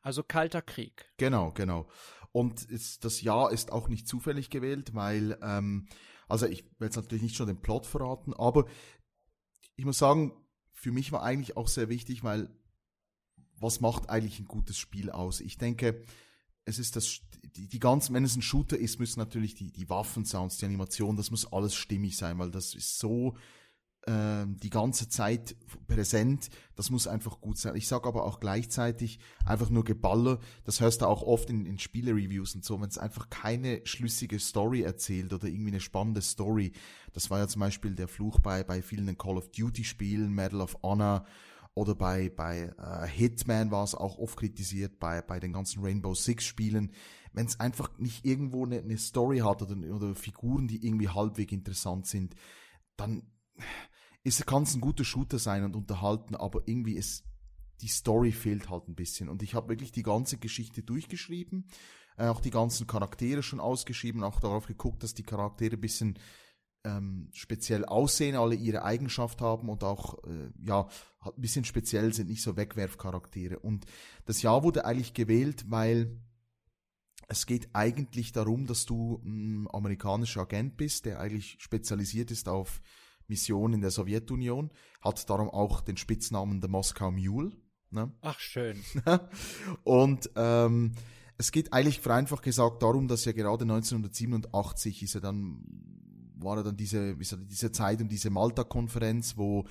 [0.03, 1.11] Also Kalter Krieg.
[1.17, 1.89] Genau, genau.
[2.33, 5.89] Und ist, das Jahr ist auch nicht zufällig gewählt, weil, ähm,
[6.29, 8.67] also ich will jetzt natürlich nicht schon den Plot verraten, aber
[9.77, 10.33] ich muss sagen,
[10.73, 12.51] für mich war eigentlich auch sehr wichtig, weil
[13.59, 15.41] was macht eigentlich ein gutes Spiel aus?
[15.41, 16.05] Ich denke,
[16.65, 17.21] es ist das,
[17.57, 21.17] die, die ganzen, wenn es ein Shooter ist, müssen natürlich die, die Waffensounds, die Animation,
[21.17, 23.37] das muss alles stimmig sein, weil das ist so
[24.07, 25.57] ähm, die ganze Zeit
[25.89, 27.75] präsent, das muss einfach gut sein.
[27.75, 31.79] Ich sage aber auch gleichzeitig einfach nur Geballer, das hörst du auch oft in, in
[31.79, 36.73] Spiele-Reviews und so, wenn es einfach keine schlüssige Story erzählt oder irgendwie eine spannende Story.
[37.13, 40.77] Das war ja zum Beispiel der Fluch bei, bei vielen Call of Duty-Spielen, Medal of
[40.83, 41.25] Honor
[41.75, 46.15] oder bei, bei äh, Hitman war es auch oft kritisiert, bei, bei den ganzen Rainbow
[46.15, 46.93] Six-Spielen.
[47.33, 51.53] Wenn es einfach nicht irgendwo eine, eine Story hat oder, oder Figuren, die irgendwie halbwegs
[51.53, 52.35] interessant sind,
[52.97, 53.25] dann
[54.27, 57.25] ist, kann es ein guter Shooter sein und unterhalten, aber irgendwie ist
[57.81, 59.29] die Story fehlt halt ein bisschen.
[59.29, 61.69] Und ich habe wirklich die ganze Geschichte durchgeschrieben,
[62.17, 66.19] äh, auch die ganzen Charaktere schon ausgeschrieben, auch darauf geguckt, dass die Charaktere ein bisschen
[66.85, 70.89] ähm, speziell aussehen, alle ihre Eigenschaft haben und auch äh, ja
[71.21, 73.61] halt ein bisschen speziell sind, nicht so Wegwerfcharaktere.
[73.61, 73.85] Und
[74.25, 76.19] das Jahr wurde eigentlich gewählt, weil
[77.29, 82.81] es geht eigentlich darum, dass du ein amerikanischer Agent bist, der eigentlich spezialisiert ist auf
[83.29, 87.53] Missionen in der Sowjetunion, hat darum auch den Spitznamen The Moscow Mule.
[87.91, 88.13] Ne?
[88.23, 88.81] Ach, schön.
[89.85, 90.93] Und ähm,
[91.39, 95.63] es geht eigentlich vereinfacht gesagt darum, dass ja gerade 1987 ist ja dann,
[96.39, 99.67] war ja dann diese, ich- diese Zeit und diese Malta-Konferenz, wo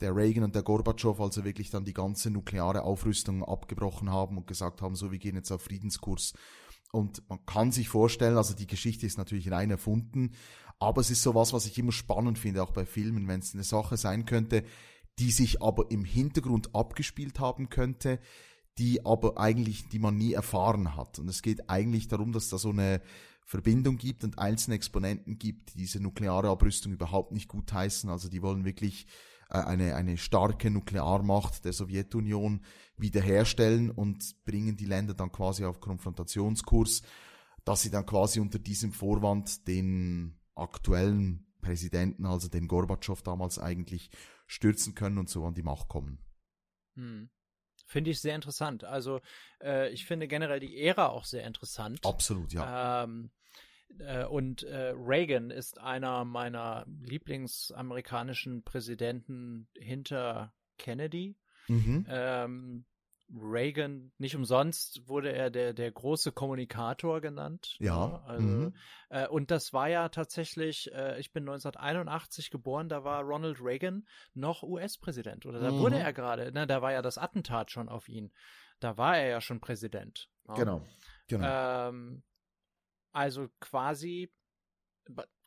[0.00, 4.46] der Reagan und der Gorbatschow also wirklich dann die ganze nukleare Aufrüstung abgebrochen haben und
[4.46, 6.32] gesagt haben, so, wir gehen jetzt auf Friedenskurs.
[6.92, 10.32] Und man kann sich vorstellen, also die Geschichte ist natürlich rein erfunden,
[10.80, 13.64] aber es ist sowas, was ich immer spannend finde, auch bei Filmen, wenn es eine
[13.64, 14.64] Sache sein könnte,
[15.18, 18.18] die sich aber im Hintergrund abgespielt haben könnte,
[18.78, 21.18] die aber eigentlich, die man nie erfahren hat.
[21.18, 23.02] Und es geht eigentlich darum, dass da so eine
[23.44, 28.08] Verbindung gibt und einzelne Exponenten gibt, die diese nukleare Abrüstung überhaupt nicht gutheißen.
[28.08, 29.06] Also die wollen wirklich
[29.50, 32.64] äh, eine, eine starke Nuklearmacht der Sowjetunion
[32.96, 37.02] wiederherstellen und bringen die Länder dann quasi auf Konfrontationskurs,
[37.64, 44.10] dass sie dann quasi unter diesem Vorwand den aktuellen Präsidenten, also den Gorbatschow damals eigentlich,
[44.46, 46.18] stürzen können und so an die Macht kommen.
[46.94, 47.30] Hm.
[47.86, 48.84] Finde ich sehr interessant.
[48.84, 49.20] Also
[49.60, 52.04] äh, ich finde generell die Ära auch sehr interessant.
[52.06, 53.04] Absolut, ja.
[53.04, 53.30] Ähm,
[53.98, 61.36] äh, und äh, Reagan ist einer meiner Lieblingsamerikanischen Präsidenten hinter Kennedy.
[61.68, 62.06] Mhm.
[62.08, 62.84] Ähm,
[63.32, 67.76] Reagan, nicht umsonst wurde er der, der große Kommunikator genannt.
[67.78, 68.22] Ja, ne?
[68.24, 68.76] Also, mhm.
[69.10, 74.06] äh, und das war ja tatsächlich, äh, ich bin 1981 geboren, da war Ronald Reagan
[74.34, 75.46] noch US-Präsident.
[75.46, 75.78] Oder da Mhm.
[75.78, 78.32] wurde er gerade, ne, da war ja das Attentat schon auf ihn.
[78.80, 80.28] Da war er ja schon Präsident.
[80.48, 80.54] ne?
[80.56, 80.86] Genau.
[81.28, 81.88] Genau.
[81.88, 82.22] Ähm,
[83.12, 84.32] also quasi,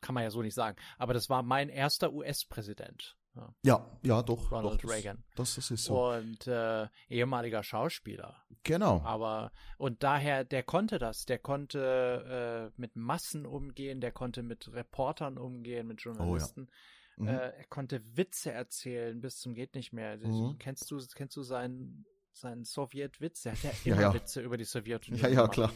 [0.00, 3.16] kann man ja so nicht sagen, aber das war mein erster US-Präsident.
[3.34, 3.54] Ja.
[3.64, 4.50] ja, ja, doch.
[4.50, 5.24] Ronald doch, das, Reagan.
[5.34, 6.10] Das, das ist so.
[6.10, 8.36] Und äh, ehemaliger Schauspieler.
[8.62, 9.00] genau.
[9.02, 14.72] Aber und daher, der konnte das, der konnte äh, mit Massen umgehen, der konnte mit
[14.72, 16.68] Reportern umgehen, mit Journalisten.
[17.16, 17.28] Mhm.
[17.28, 20.16] Äh, er konnte Witze erzählen bis zum geht nicht mehr.
[20.16, 20.58] Mhm.
[20.58, 22.06] Kennst du kennst du seinen
[22.36, 23.46] seinen Sowjetwitz?
[23.46, 24.14] Er hat ja immer ja, ja.
[24.14, 25.32] Witze über die Sowjetunion.
[25.32, 25.72] Ja, ja, klar.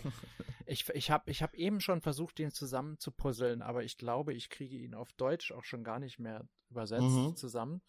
[0.66, 4.34] Ich, ich habe ich hab eben schon versucht, ihn zusammen zu puzzeln, aber ich glaube,
[4.34, 7.36] ich kriege ihn auf Deutsch auch schon gar nicht mehr übersetzt mhm.
[7.36, 7.80] zusammen.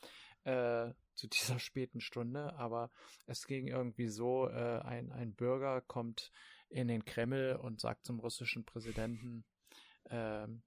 [0.46, 2.90] Äh, zu dieser späten Stunde, aber
[3.26, 6.32] es ging irgendwie so, äh, ein, ein Bürger kommt
[6.70, 9.44] in den Kreml und sagt zum russischen Präsidenten,
[10.10, 10.62] ähm,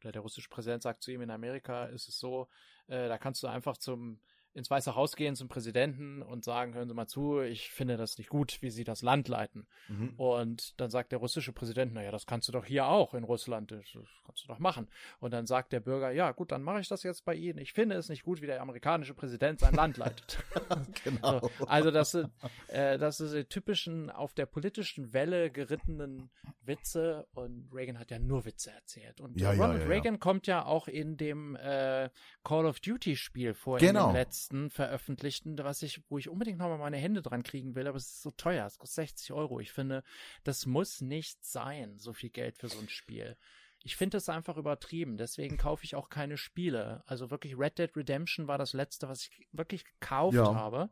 [0.00, 2.48] oder der russische Präsident sagt zu ihm, in Amerika ist es so,
[2.86, 4.20] äh, da kannst du einfach zum
[4.52, 8.18] ins Weiße Haus gehen zum Präsidenten und sagen, hören Sie mal zu, ich finde das
[8.18, 9.66] nicht gut, wie Sie das Land leiten.
[9.88, 10.14] Mhm.
[10.16, 13.70] Und dann sagt der russische Präsident, naja, das kannst du doch hier auch in Russland,
[13.70, 13.84] das
[14.24, 14.88] kannst du doch machen.
[15.20, 17.58] Und dann sagt der Bürger, ja gut, dann mache ich das jetzt bei Ihnen.
[17.58, 20.38] Ich finde es nicht gut, wie der amerikanische Präsident sein Land leitet.
[21.04, 21.40] genau.
[21.40, 22.30] So, also das sind,
[22.68, 26.30] äh, das sind die typischen auf der politischen Welle gerittenen
[26.62, 29.20] Witze und Reagan hat ja nur Witze erzählt.
[29.20, 32.10] Und ja, Ronald ja, ja, Reagan kommt ja auch in dem äh,
[32.42, 34.08] Call of Duty Spiel vor, genau.
[34.08, 37.74] in dem letzten letzten veröffentlichten, was ich, wo ich unbedingt nochmal meine Hände dran kriegen
[37.74, 39.60] will, aber es ist so teuer, es kostet 60 Euro.
[39.60, 40.02] Ich finde,
[40.44, 43.36] das muss nicht sein, so viel Geld für so ein Spiel.
[43.82, 47.02] Ich finde es einfach übertrieben, deswegen kaufe ich auch keine Spiele.
[47.06, 50.54] Also wirklich Red Dead Redemption war das letzte, was ich wirklich gekauft ja.
[50.54, 50.90] habe.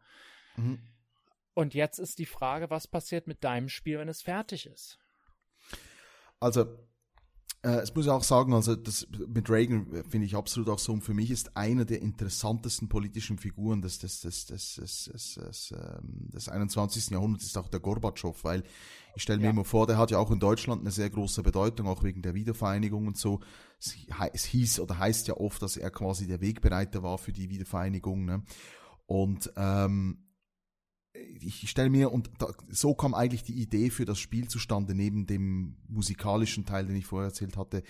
[0.57, 0.81] Mhm.
[1.55, 4.99] Und jetzt ist die Frage, was passiert mit deinem Spiel, wenn es fertig ist?
[6.39, 6.79] Also
[7.69, 10.79] äh, es muss ich auch sagen, also das mit Reagan äh, finde ich absolut auch
[10.79, 10.93] so.
[10.93, 15.35] Und für mich ist einer der interessantesten politischen Figuren des, des, des, des, des, des,
[15.35, 17.11] des, ähm, des 21.
[17.11, 18.63] Jahrhunderts ist auch der Gorbatschow, weil
[19.15, 19.51] ich stelle mir ja.
[19.51, 22.35] immer vor, der hat ja auch in Deutschland eine sehr große Bedeutung, auch wegen der
[22.35, 23.41] Wiedervereinigung und so.
[23.79, 23.95] Es,
[24.33, 28.25] es hieß oder heißt ja oft, dass er quasi der Wegbereiter war für die Wiedervereinigung.
[28.25, 28.43] Ne?
[29.07, 30.28] Und ähm,
[31.15, 35.27] ich stelle mir, und da, so kam eigentlich die Idee für das Spiel zustande, neben
[35.27, 37.83] dem musikalischen Teil, den ich vorher erzählt hatte.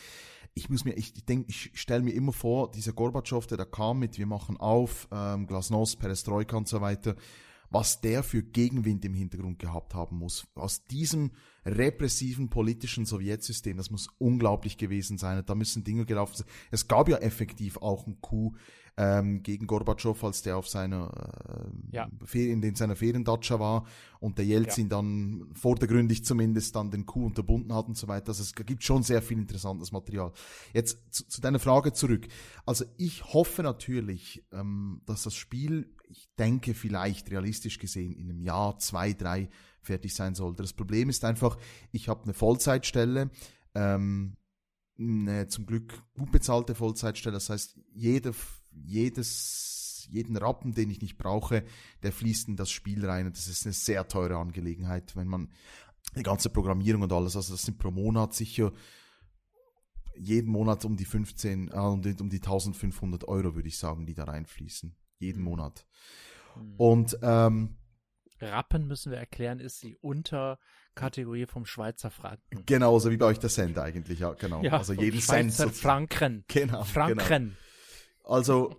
[0.55, 3.65] Ich muss mir, ich, ich denke, ich stelle mir immer vor, dieser Gorbatschow, der da
[3.65, 7.17] kam mit, wir machen auf, ähm, Glasnost, Perestroika und so weiter,
[7.71, 10.47] was der für Gegenwind im Hintergrund gehabt haben muss.
[10.55, 11.33] Aus diesem
[11.65, 15.43] repressiven politischen Sowjetsystem, das muss unglaublich gewesen sein.
[15.45, 16.47] Da müssen Dinge gelaufen sein.
[16.71, 18.57] Es gab ja effektiv auch ein Coup
[18.99, 22.11] ähm, gegen Gorbatschow, als der auf seiner äh, ja.
[22.25, 23.87] Ferien, in seiner Feriendatscha war
[24.19, 24.97] und der Jelzin ja.
[24.97, 28.29] dann vordergründig zumindest dann den Coup unterbunden hat und so weiter.
[28.29, 30.33] Also es gibt schon sehr viel interessantes Material.
[30.75, 32.27] Jetzt zu, zu deiner Frage zurück.
[32.67, 38.43] Also ich hoffe natürlich, ähm, dass das Spiel, ich denke vielleicht realistisch gesehen, in einem
[38.43, 39.49] Jahr, zwei, drei
[39.89, 40.63] fertig sein sollte.
[40.63, 41.59] Das Problem ist einfach,
[41.91, 43.31] ich habe eine Vollzeitstelle,
[43.75, 44.37] ähm,
[44.99, 47.35] eine zum Glück gut bezahlte Vollzeitstelle.
[47.35, 48.33] Das heißt, jede
[48.85, 51.65] jedes, jeden Rappen, den ich nicht brauche,
[52.03, 53.27] der fließt in das Spiel rein.
[53.27, 55.49] Und das ist eine sehr teure Angelegenheit, wenn man
[56.17, 58.73] die ganze Programmierung und alles, also das sind pro Monat sicher
[60.19, 64.07] jeden Monat um die 15, äh, um, die, um die 1500 Euro, würde ich sagen,
[64.07, 64.95] die da reinfließen.
[65.19, 65.45] Jeden mhm.
[65.45, 65.87] Monat.
[66.57, 66.75] Mhm.
[66.77, 67.77] Und ähm,
[68.41, 72.65] Rappen müssen wir erklären, ist die Unterkategorie vom Schweizer Franken.
[72.67, 74.63] Genau, so wie bei euch der Cent eigentlich, ja, genau.
[74.63, 75.75] Ja, also jeden Schweizer Cent.
[75.75, 76.45] Franken.
[76.49, 76.85] Genau.
[76.85, 77.27] Franken.
[77.27, 77.53] Genau.
[78.25, 78.77] Also,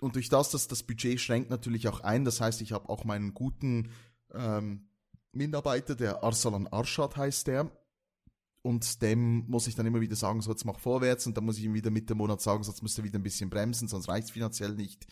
[0.00, 2.24] und durch das, dass das Budget schränkt natürlich auch ein.
[2.24, 3.90] Das heißt, ich habe auch meinen guten
[4.34, 4.88] ähm,
[5.32, 7.70] Mitarbeiter, der Arsalan Arshad heißt der.
[8.62, 11.26] Und dem muss ich dann immer wieder sagen, so jetzt mach vorwärts.
[11.26, 13.48] Und dann muss ich ihm wieder Mitte Monat sagen, sonst müsst ihr wieder ein bisschen
[13.48, 15.06] bremsen, sonst reicht es finanziell nicht.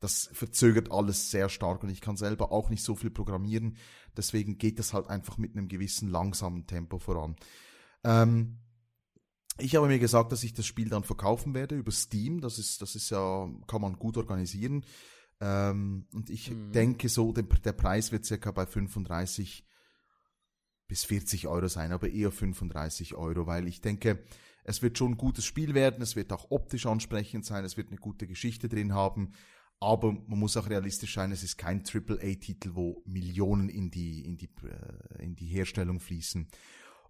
[0.00, 3.76] Das verzögert alles sehr stark und ich kann selber auch nicht so viel programmieren.
[4.16, 7.36] Deswegen geht das halt einfach mit einem gewissen langsamen Tempo voran.
[8.02, 8.58] Ähm,
[9.58, 12.40] ich habe mir gesagt, dass ich das Spiel dann verkaufen werde über Steam.
[12.40, 14.84] Das ist, das ist ja, kann man gut organisieren.
[15.40, 16.72] Ähm, und ich mhm.
[16.72, 19.66] denke so, der, der Preis wird circa bei 35
[20.86, 24.24] bis 40 Euro sein, aber eher 35 Euro, weil ich denke,
[24.64, 27.88] es wird schon ein gutes Spiel werden, es wird auch optisch ansprechend sein, es wird
[27.88, 29.32] eine gute Geschichte drin haben,
[29.80, 34.36] aber man muss auch realistisch sein, es ist kein AAA-Titel, wo Millionen in die, in
[34.36, 36.46] die, äh, in die Herstellung fließen.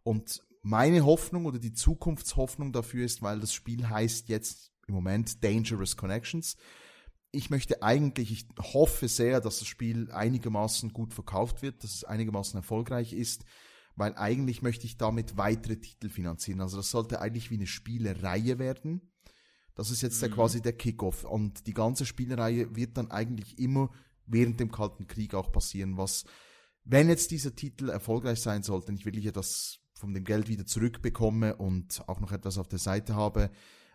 [0.04, 5.42] Und meine Hoffnung oder die Zukunftshoffnung dafür ist, weil das Spiel heißt jetzt im Moment
[5.42, 6.56] Dangerous Connections.
[7.32, 12.04] Ich möchte eigentlich, ich hoffe sehr, dass das Spiel einigermaßen gut verkauft wird, dass es
[12.04, 13.44] einigermaßen erfolgreich ist,
[13.96, 16.60] weil eigentlich möchte ich damit weitere Titel finanzieren.
[16.60, 19.09] Also das sollte eigentlich wie eine Spielereihe werden.
[19.80, 20.26] Das ist jetzt mhm.
[20.26, 21.24] der, quasi der Kickoff.
[21.24, 23.90] Und die ganze Spielereihe wird dann eigentlich immer
[24.26, 26.26] während dem Kalten Krieg auch passieren, was,
[26.84, 31.56] wenn jetzt dieser Titel erfolgreich sein sollte, ich wirklich etwas von dem Geld wieder zurückbekomme
[31.56, 33.50] und auch noch etwas auf der Seite habe.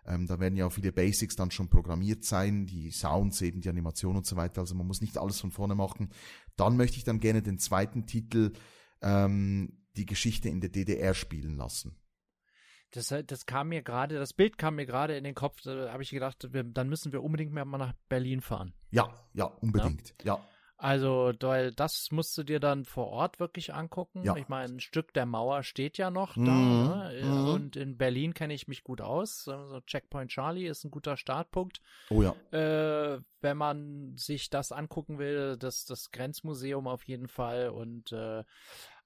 [0.08, 3.70] Ähm, da werden ja auch viele Basics dann schon programmiert sein, die Sounds, eben die
[3.70, 4.62] Animation und so weiter.
[4.62, 6.10] Also man muss nicht alles von vorne machen.
[6.56, 8.54] Dann möchte ich dann gerne den zweiten Titel,
[9.04, 11.96] ähm, die Geschichte in der DDR spielen lassen.
[12.96, 16.04] Das, das kam mir gerade, das Bild kam mir gerade in den Kopf, da habe
[16.04, 18.74] ich gedacht, wir, dann müssen wir unbedingt mal nach Berlin fahren.
[18.92, 20.16] Ja, ja, unbedingt.
[20.24, 20.36] Ja.
[20.36, 20.46] ja.
[20.78, 24.24] Also, weil das musst du dir dann vor Ort wirklich angucken.
[24.24, 24.36] Ja.
[24.36, 26.46] Ich meine, ein Stück der Mauer steht ja noch mhm.
[26.46, 27.12] da.
[27.12, 27.22] Ne?
[27.24, 27.48] Mhm.
[27.48, 29.46] Und in Berlin kenne ich mich gut aus.
[29.46, 31.82] So Checkpoint Charlie ist ein guter Startpunkt.
[32.10, 32.36] Oh ja.
[32.52, 37.70] Äh, wenn man sich das angucken will, das, das Grenzmuseum auf jeden Fall.
[37.70, 38.44] Und äh,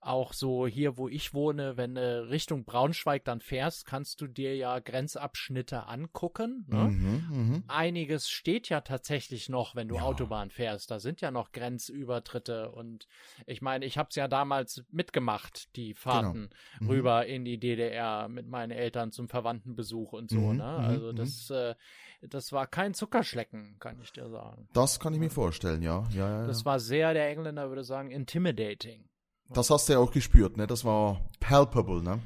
[0.02, 4.56] auch so hier, wo ich wohne, wenn du Richtung Braunschweig dann fährst, kannst du dir
[4.56, 6.66] ja Grenzabschnitte angucken.
[6.68, 6.86] Ne?
[6.86, 7.64] Mhm, mh.
[7.68, 10.02] Einiges steht ja tatsächlich noch, wenn du ja.
[10.04, 10.90] Autobahn fährst.
[10.90, 12.72] Da sind ja noch Grenzübertritte.
[12.72, 13.08] Und
[13.46, 16.54] ich meine, ich habe es ja damals mitgemacht, die Fahrten genau.
[16.80, 16.90] mhm.
[16.90, 20.40] rüber in die DDR mit meinen Eltern zum Verwandtenbesuch und so.
[20.40, 20.78] Mhm, ne?
[20.80, 21.16] Mhm, also mhm.
[21.18, 21.76] das, äh,
[22.22, 24.70] das war kein Zuckerschlecken, kann ich dir sagen.
[24.74, 26.08] Das kann ich mir vorstellen, ja.
[26.12, 26.48] ja, ja, ja.
[26.48, 29.10] Das war sehr, der Engländer würde sagen, intimidating.
[29.50, 30.68] Das hast du ja auch gespürt, ne?
[30.68, 32.22] Das war palpable, ne?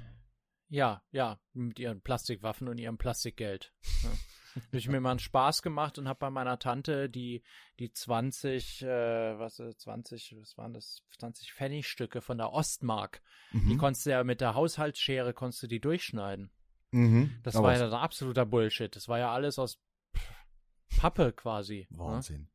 [0.70, 3.74] Ja, ja, mit ihren Plastikwaffen und ihrem Plastikgeld.
[4.56, 4.66] Ja.
[4.68, 7.42] habe ich mir mal einen Spaß gemacht und habe bei meiner Tante die
[7.80, 13.24] die 20 äh, was 20 was waren das 20 Pfennigstücke von der Ostmark.
[13.52, 13.70] Mhm.
[13.70, 16.52] Die konntest du ja mit der Haushaltsschere konntest du die durchschneiden.
[16.92, 17.40] Mhm.
[17.42, 18.96] Das Aber war ja ein absoluter Bullshit.
[18.96, 19.80] Das war ja alles aus
[20.98, 21.88] Pappe quasi.
[21.90, 21.98] Ne?
[21.98, 22.42] Wahnsinn.
[22.42, 22.48] Ne?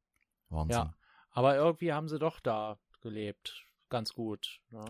[0.50, 0.76] Wahnsinn.
[0.76, 0.94] Ja.
[1.32, 4.60] Aber irgendwie haben sie doch da gelebt ganz gut.
[4.70, 4.84] Ja.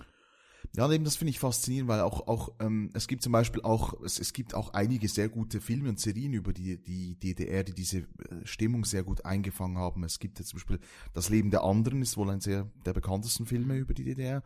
[0.77, 4.01] Ja, eben das finde ich faszinierend, weil auch, auch ähm, es gibt zum Beispiel auch,
[4.03, 7.73] es, es gibt auch einige sehr gute Filme und Serien über die, die DDR, die
[7.73, 8.05] diese äh,
[8.45, 10.05] Stimmung sehr gut eingefangen haben.
[10.05, 10.79] Es gibt ja zum Beispiel
[11.15, 14.43] Das Leben der anderen, ist wohl ein sehr der bekanntesten Filme über die DDR.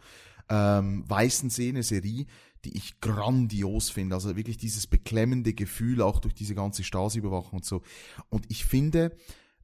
[0.49, 2.27] Ähm, Weißensee, eine Serie,
[2.65, 4.15] die ich grandios finde.
[4.15, 7.83] Also wirklich dieses beklemmende Gefühl, auch durch diese ganze Stasi-Überwachung und so.
[8.29, 9.17] Und ich finde,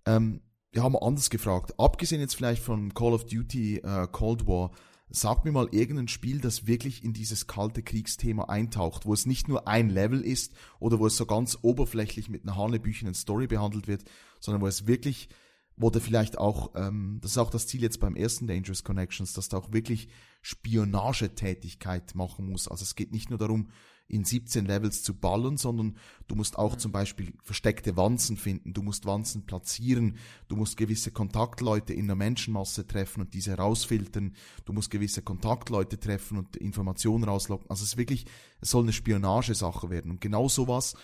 [0.07, 0.41] ähm,
[0.79, 4.71] wir haben anders gefragt, abgesehen jetzt vielleicht von Call of Duty äh, Cold War,
[5.09, 9.49] sag mir mal irgendein Spiel, das wirklich in dieses kalte Kriegsthema eintaucht, wo es nicht
[9.49, 13.89] nur ein Level ist oder wo es so ganz oberflächlich mit einer hanebüchenen Story behandelt
[13.89, 14.05] wird,
[14.39, 15.31] sondern wo es wirklich,
[15.77, 19.33] wo der vielleicht auch, ähm, das ist auch das Ziel jetzt beim ersten Dangerous Connections,
[19.33, 20.07] dass da auch wirklich
[20.43, 22.69] Spionagetätigkeit machen muss.
[22.69, 23.71] Also es geht nicht nur darum,
[24.09, 25.97] in 17 Levels zu ballern, sondern
[26.27, 26.79] du musst auch mhm.
[26.79, 30.17] zum Beispiel versteckte Wanzen finden, du musst Wanzen platzieren,
[30.49, 34.35] du musst gewisse Kontaktleute in der Menschenmasse treffen und diese rausfiltern,
[34.65, 37.69] du musst gewisse Kontaktleute treffen und Informationen rauslocken.
[37.71, 38.25] Also es ist wirklich,
[38.61, 40.11] es soll eine Spionagesache werden.
[40.11, 40.95] Und genau sowas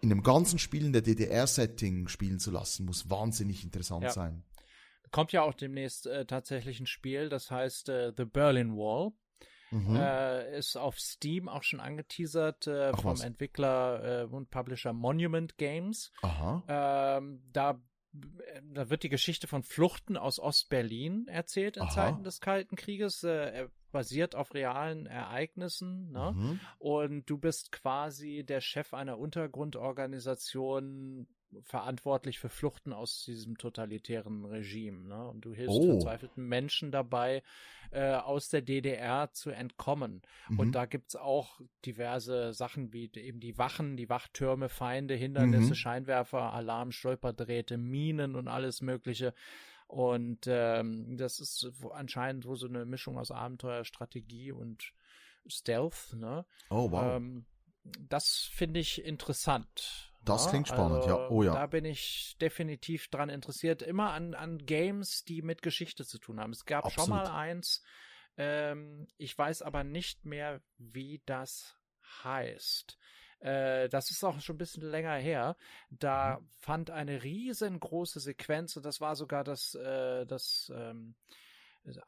[0.00, 4.10] in einem ganzen Spiel in der DDR-Setting spielen zu lassen, muss wahnsinnig interessant ja.
[4.10, 4.44] sein.
[5.10, 9.12] Kommt ja auch demnächst äh, tatsächlich ein Spiel, das heißt äh, The Berlin Wall.
[9.70, 9.96] Mhm.
[9.96, 13.22] Äh, ist auf Steam auch schon angeteasert äh, vom was.
[13.22, 16.12] Entwickler äh, und Publisher Monument Games.
[16.22, 16.62] Aha.
[16.68, 17.80] Ähm, da
[18.72, 21.90] da wird die Geschichte von Fluchten aus Ostberlin erzählt in Aha.
[21.90, 23.22] Zeiten des Kalten Krieges.
[23.22, 26.10] Äh, basiert auf realen Ereignissen.
[26.12, 26.32] Ne?
[26.34, 26.60] Mhm.
[26.78, 31.26] Und du bist quasi der Chef einer Untergrundorganisation,
[31.62, 35.08] verantwortlich für Fluchten aus diesem totalitären Regime.
[35.08, 35.28] Ne?
[35.28, 35.92] Und du hilfst oh.
[35.92, 37.42] verzweifelten Menschen dabei,
[37.90, 40.22] äh, aus der DDR zu entkommen.
[40.48, 40.58] Mhm.
[40.58, 45.74] Und da gibt's auch diverse Sachen wie eben die Wachen, die Wachtürme, Feinde, Hindernisse, mhm.
[45.74, 49.34] Scheinwerfer, Alarm, Stolperdrähte, Minen und alles Mögliche.
[49.86, 54.92] Und ähm, das ist anscheinend so eine Mischung aus Abenteuer, Strategie und
[55.46, 56.12] Stealth.
[56.14, 56.44] Ne?
[56.68, 57.16] Oh, wow.
[57.16, 57.46] Ähm,
[57.84, 60.07] das finde ich interessant.
[60.24, 61.28] Das ja, klingt spannend, also, ja.
[61.30, 61.54] Oh ja.
[61.54, 63.82] Da bin ich definitiv dran interessiert.
[63.82, 66.52] Immer an, an Games, die mit Geschichte zu tun haben.
[66.52, 67.06] Es gab Absolut.
[67.06, 67.82] schon mal eins,
[68.36, 71.76] ähm, ich weiß aber nicht mehr, wie das
[72.24, 72.98] heißt.
[73.40, 75.56] Äh, das ist auch schon ein bisschen länger her.
[75.90, 76.48] Da mhm.
[76.56, 81.14] fand eine riesengroße Sequenz und das war sogar das, äh, das ähm,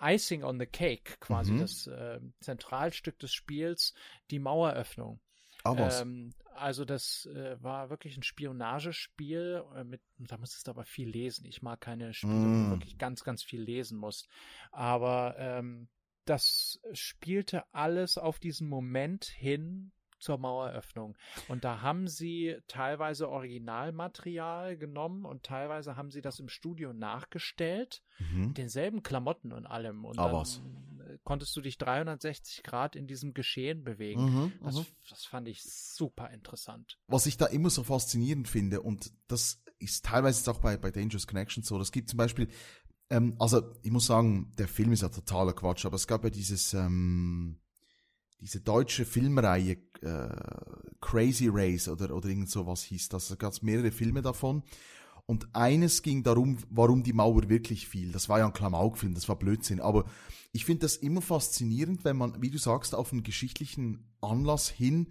[0.01, 1.59] Icing on the Cake, quasi mhm.
[1.59, 3.95] das äh, Zentralstück des Spiels,
[4.31, 5.21] die Maueröffnung.
[5.65, 6.01] Was?
[6.01, 9.65] Ähm, also das äh, war wirklich ein Spionagespiel.
[9.75, 11.45] Äh, mit, da musstest du aber viel lesen.
[11.47, 12.43] Ich mag keine Spiele, mm.
[12.43, 12.71] wo du mm.
[12.71, 14.29] wirklich ganz, ganz viel lesen musst.
[14.71, 15.89] Aber ähm,
[16.25, 21.17] das spielte alles auf diesen Moment hin, zur Maueröffnung.
[21.49, 28.03] Und da haben sie teilweise Originalmaterial genommen und teilweise haben sie das im Studio nachgestellt,
[28.19, 28.55] mhm.
[28.55, 30.05] denselben Klamotten und allem.
[30.05, 30.35] Und ah, dann.
[31.31, 34.25] Konntest du dich 360 Grad in diesem Geschehen bewegen.
[34.25, 34.87] Mhm, das, mhm.
[35.09, 36.99] das fand ich super interessant.
[37.07, 41.29] Was ich da immer so faszinierend finde, und das ist teilweise auch bei, bei Dangerous
[41.29, 42.49] Connections so, das gibt zum Beispiel
[43.11, 46.31] ähm, also ich muss sagen, der Film ist ja totaler Quatsch, aber es gab ja
[46.31, 47.61] dieses ähm,
[48.41, 50.29] diese deutsche Filmreihe äh,
[51.01, 53.29] Crazy Race oder, oder irgend sowas hieß das.
[53.29, 54.65] Da gab es mehrere Filme davon.
[55.31, 58.11] Und eines ging darum, warum die Mauer wirklich fiel.
[58.11, 59.79] Das war ja ein Klamaukfilm, das war Blödsinn.
[59.81, 60.05] Aber
[60.51, 65.11] ich finde das immer faszinierend, wenn man, wie du sagst, auf einen geschichtlichen Anlass hin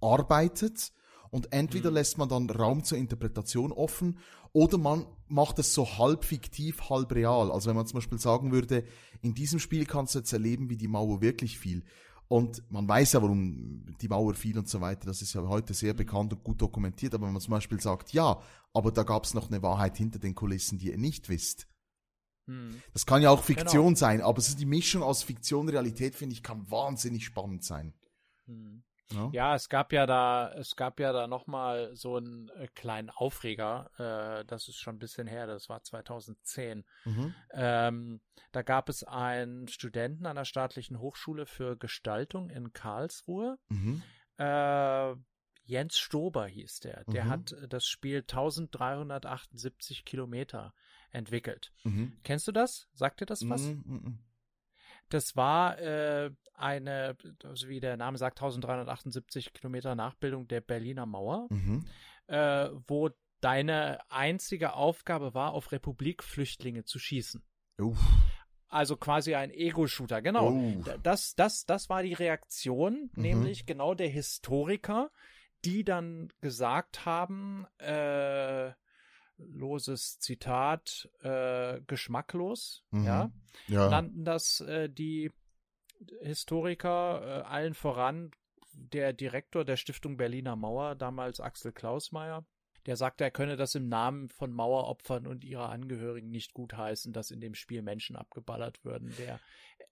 [0.00, 0.90] arbeitet
[1.30, 1.94] und entweder Mhm.
[1.94, 4.18] lässt man dann Raum zur Interpretation offen
[4.52, 7.52] oder man macht es so halb fiktiv, halb real.
[7.52, 8.82] Also wenn man zum Beispiel sagen würde,
[9.22, 11.84] in diesem Spiel kannst du jetzt erleben, wie die Mauer wirklich fiel.
[12.30, 15.06] Und man weiß ja, warum die Mauer fiel und so weiter.
[15.06, 17.12] Das ist ja heute sehr bekannt und gut dokumentiert.
[17.12, 18.40] Aber wenn man zum Beispiel sagt, ja,
[18.72, 21.66] aber da gab es noch eine Wahrheit hinter den Kulissen, die ihr nicht wisst.
[22.46, 22.80] Hm.
[22.92, 26.14] Das kann ja auch Fiktion sein, aber es ist die Mischung aus Fiktion und Realität,
[26.14, 27.94] finde ich, kann wahnsinnig spannend sein.
[28.46, 28.84] Hm.
[29.12, 29.28] Ja?
[29.32, 33.90] Ja, es gab ja da, es gab ja da nochmal so einen äh, kleinen Aufreger.
[33.98, 36.84] Äh, das ist schon ein bisschen her, das war 2010.
[37.04, 37.34] Mhm.
[37.52, 38.20] Ähm,
[38.52, 43.58] da gab es einen Studenten an der staatlichen Hochschule für Gestaltung in Karlsruhe.
[43.68, 44.02] Mhm.
[44.38, 45.14] Äh,
[45.64, 47.04] Jens Stober hieß der.
[47.04, 47.30] Der Mhm.
[47.30, 50.74] hat das Spiel 1378 Kilometer
[51.10, 51.72] entwickelt.
[51.84, 52.18] Mhm.
[52.24, 52.88] Kennst du das?
[52.92, 53.62] Sagt dir das was?
[55.10, 61.46] Das war äh, eine, also wie der Name sagt, 1378 Kilometer Nachbildung der Berliner Mauer,
[61.50, 61.84] Mhm.
[62.28, 67.42] äh, wo deine einzige Aufgabe war, auf Republikflüchtlinge zu schießen.
[67.78, 67.98] Uff.
[68.68, 70.52] Also quasi ein Ego-Shooter, genau.
[70.52, 73.22] D- Das, das, das war die Reaktion, Mhm.
[73.22, 75.10] nämlich genau der Historiker,
[75.64, 78.70] die dann gesagt haben, äh,
[79.48, 83.04] loses Zitat, äh, geschmacklos, Mhm.
[83.04, 83.30] ja,
[83.66, 83.88] Ja.
[83.90, 85.32] nannten das äh, die
[86.22, 88.30] Historiker äh, allen voran
[88.72, 92.46] der Direktor der Stiftung Berliner Mauer, damals Axel Klausmeier,
[92.86, 97.30] der sagte, er könne das im Namen von Maueropfern und ihrer Angehörigen nicht gutheißen, dass
[97.30, 99.14] in dem Spiel Menschen abgeballert würden.
[99.18, 99.38] Der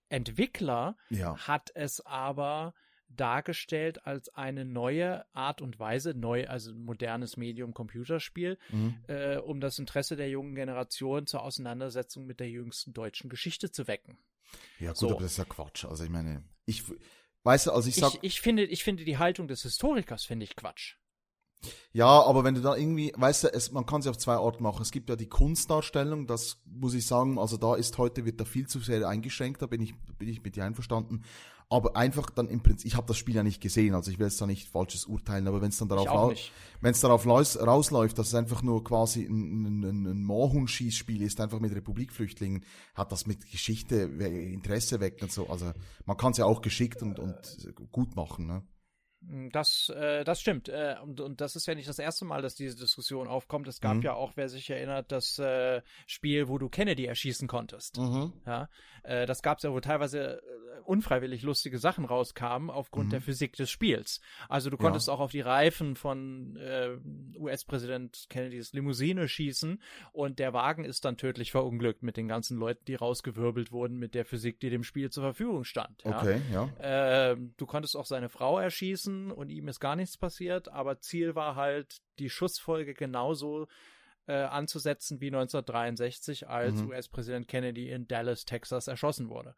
[0.08, 1.36] Entwickler ja.
[1.36, 2.72] hat es aber
[3.08, 8.94] dargestellt als eine neue Art und Weise, neu, also modernes Medium Computerspiel, Mhm.
[9.08, 13.88] äh, um das Interesse der jungen Generation zur Auseinandersetzung mit der jüngsten deutschen Geschichte zu
[13.88, 14.18] wecken.
[14.78, 15.10] Ja, gut, So.
[15.10, 15.84] aber das ist ja Quatsch.
[15.84, 16.84] Also ich meine, ich,
[17.42, 20.44] weißt du, also ich sag, Ich, ich, finde, ich finde die Haltung des Historikers, finde
[20.44, 20.96] ich Quatsch.
[21.92, 24.62] Ja, aber wenn du da irgendwie, weißt du, es, man kann sie auf zwei Orten
[24.62, 24.82] machen.
[24.82, 28.44] Es gibt ja die Kunstdarstellung, das muss ich sagen, also da ist heute, wird da
[28.44, 31.24] viel zu sehr eingeschränkt, da bin ich, bin ich mit dir einverstanden.
[31.70, 34.26] Aber einfach dann im Prinzip, ich habe das Spiel ja nicht gesehen, also ich will
[34.26, 36.34] jetzt da nicht falsches urteilen, aber wenn es dann darauf
[36.80, 41.60] wenn es darauf rausläuft, dass es einfach nur quasi ein, ein, ein, Moorhuhn-Schießspiel ist, einfach
[41.60, 45.48] mit Republikflüchtlingen, hat das mit Geschichte Interesse weg und so.
[45.48, 45.72] Also
[46.06, 48.62] man kann es ja auch geschickt und, und gut machen, ne?
[49.20, 50.68] Das, äh, das stimmt.
[50.68, 53.66] Äh, und, und das ist ja nicht das erste Mal, dass diese Diskussion aufkommt.
[53.66, 54.02] Es gab Mhm.
[54.02, 57.98] ja auch, wer sich erinnert, das äh, Spiel, wo du Kennedy erschießen konntest.
[57.98, 58.32] Mhm.
[58.46, 58.68] Ja,
[59.02, 60.40] äh, das gab es ja, wo teilweise äh,
[60.84, 63.10] unfreiwillig lustige Sachen rauskamen aufgrund Mhm.
[63.10, 64.20] der Physik des Spiels.
[64.48, 64.82] Also du Ja.
[64.82, 66.96] konntest auch auf die Reifen von äh,
[67.38, 72.84] US-Präsident Kennedys Limousine schießen und der Wagen ist dann tödlich verunglückt mit den ganzen Leuten,
[72.86, 76.02] die rausgewirbelt wurden mit der Physik, die dem Spiel zur Verfügung stand.
[76.04, 76.18] Ja?
[76.20, 76.68] Okay, ja.
[76.80, 81.34] Ähm, du konntest auch seine Frau erschießen und ihm ist gar nichts passiert, aber Ziel
[81.34, 83.68] war halt, die Schussfolge genauso
[84.26, 86.88] äh, anzusetzen wie 1963, als Mhm.
[86.88, 89.54] US-Präsident Kennedy in Dallas, Texas erschossen wurde.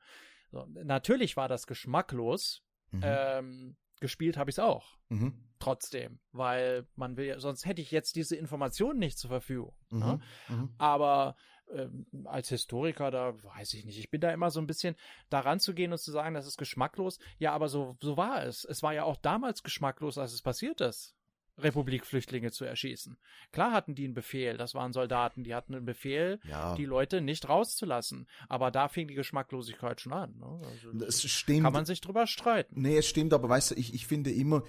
[0.51, 2.63] So, natürlich war das geschmacklos.
[2.91, 3.01] Mhm.
[3.05, 4.97] Ähm, gespielt habe ich es auch.
[5.09, 5.47] mhm.
[5.59, 9.77] Trotzdem, weil man will, ja- sonst hätte ich jetzt diese Informationen nicht zur Verfügung.
[9.91, 9.99] Mhm.
[9.99, 10.21] Ne?
[10.49, 10.75] Mhm.
[10.79, 11.37] Aber
[11.71, 13.99] ähm, als Historiker, da weiß ich nicht.
[13.99, 14.97] Ich bin da immer so ein bisschen
[15.29, 17.19] daran zu gehen und zu sagen, das ist geschmacklos.
[17.39, 18.65] Ja, aber so, so war es.
[18.65, 21.15] Es war ja auch damals geschmacklos, als es passiert ist.
[21.63, 23.17] Republikflüchtlinge zu erschießen.
[23.53, 26.75] Klar hatten die einen Befehl, das waren Soldaten, die hatten einen Befehl, Ja.
[26.75, 28.27] die Leute nicht rauszulassen.
[28.49, 30.37] Aber da fing die Geschmacklosigkeit schon an.
[30.39, 30.61] Ne?
[30.67, 31.65] Also, Es stimmt.
[31.65, 32.81] kann man sich drüber streiten.
[32.81, 34.63] Nee, es stimmt, aber weißt du, ich, ich finde immer,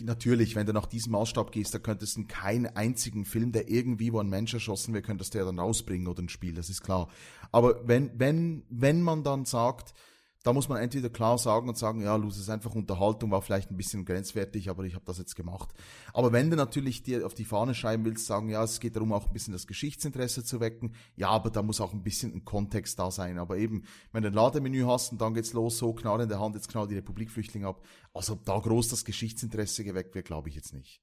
[0.00, 4.12] natürlich, wenn du nach diesem Maßstab gehst, da könntest du keinen einzigen Film, der irgendwie,
[4.12, 6.82] wo ein Mensch erschossen wird, könntest du ja dann rausbringen oder ein Spiel, das ist
[6.82, 7.08] klar.
[7.50, 9.94] Aber wenn, wenn, wenn man dann sagt,
[10.42, 13.42] da muss man entweder klar sagen und sagen, ja, Luz, es ist einfach Unterhaltung, war
[13.42, 15.70] vielleicht ein bisschen grenzwertig, aber ich habe das jetzt gemacht.
[16.12, 19.12] Aber wenn du natürlich dir auf die Fahne schreiben willst, sagen, ja, es geht darum,
[19.12, 22.44] auch ein bisschen das Geschichtsinteresse zu wecken, ja, aber da muss auch ein bisschen ein
[22.44, 23.38] Kontext da sein.
[23.38, 26.40] Aber eben, wenn du ein Lademenü hast und dann geht's los, so Knarre in der
[26.40, 27.86] Hand, jetzt knallt die Republikflüchtlinge ab.
[28.12, 31.00] Also da groß das Geschichtsinteresse geweckt wird, glaube ich jetzt nicht.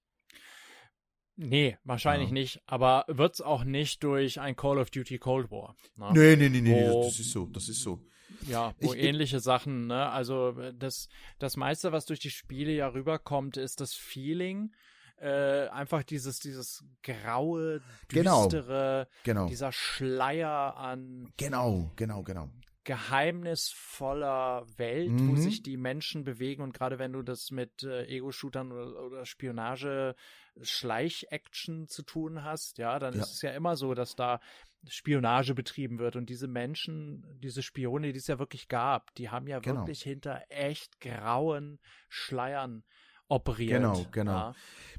[1.37, 2.33] Nee, wahrscheinlich Ja.
[2.33, 2.61] nicht.
[2.65, 5.75] Aber wird's auch nicht durch ein Call of Duty Cold War.
[5.95, 6.11] Ne?
[6.13, 8.05] Nee, nee, nee, nee, das ist so, das ist so.
[8.47, 10.09] Ja, wo Ich- ich- ähnliche Sachen, ne?
[10.09, 11.07] Also äh, das,
[11.39, 14.73] das meiste, was durch die Spiele ja rüberkommt, ist das Feeling.
[15.21, 18.43] Äh, einfach dieses, dieses graue, Genau.
[18.43, 19.47] düstere, Genau.
[19.47, 22.49] dieser Schleier an Genau, genau, genau.
[22.85, 25.37] geheimnisvoller Welt, wo Mhm.
[25.37, 30.15] sich die Menschen bewegen und gerade wenn du das mit äh, Ego-Shootern oder, oder Spionage,
[30.61, 33.21] Schleich-Action zu tun hast, ja, dann Ja.
[33.21, 34.39] ist es ja immer so, dass da
[34.87, 39.47] Spionage betrieben wird und diese Menschen, diese Spione, die es ja wirklich gab, die haben
[39.47, 39.81] ja Genau.
[39.81, 42.83] wirklich hinter echt grauen Schleiern
[43.27, 43.81] operiert.
[43.81, 44.31] Genau, genau.
[44.31, 44.55] Ja.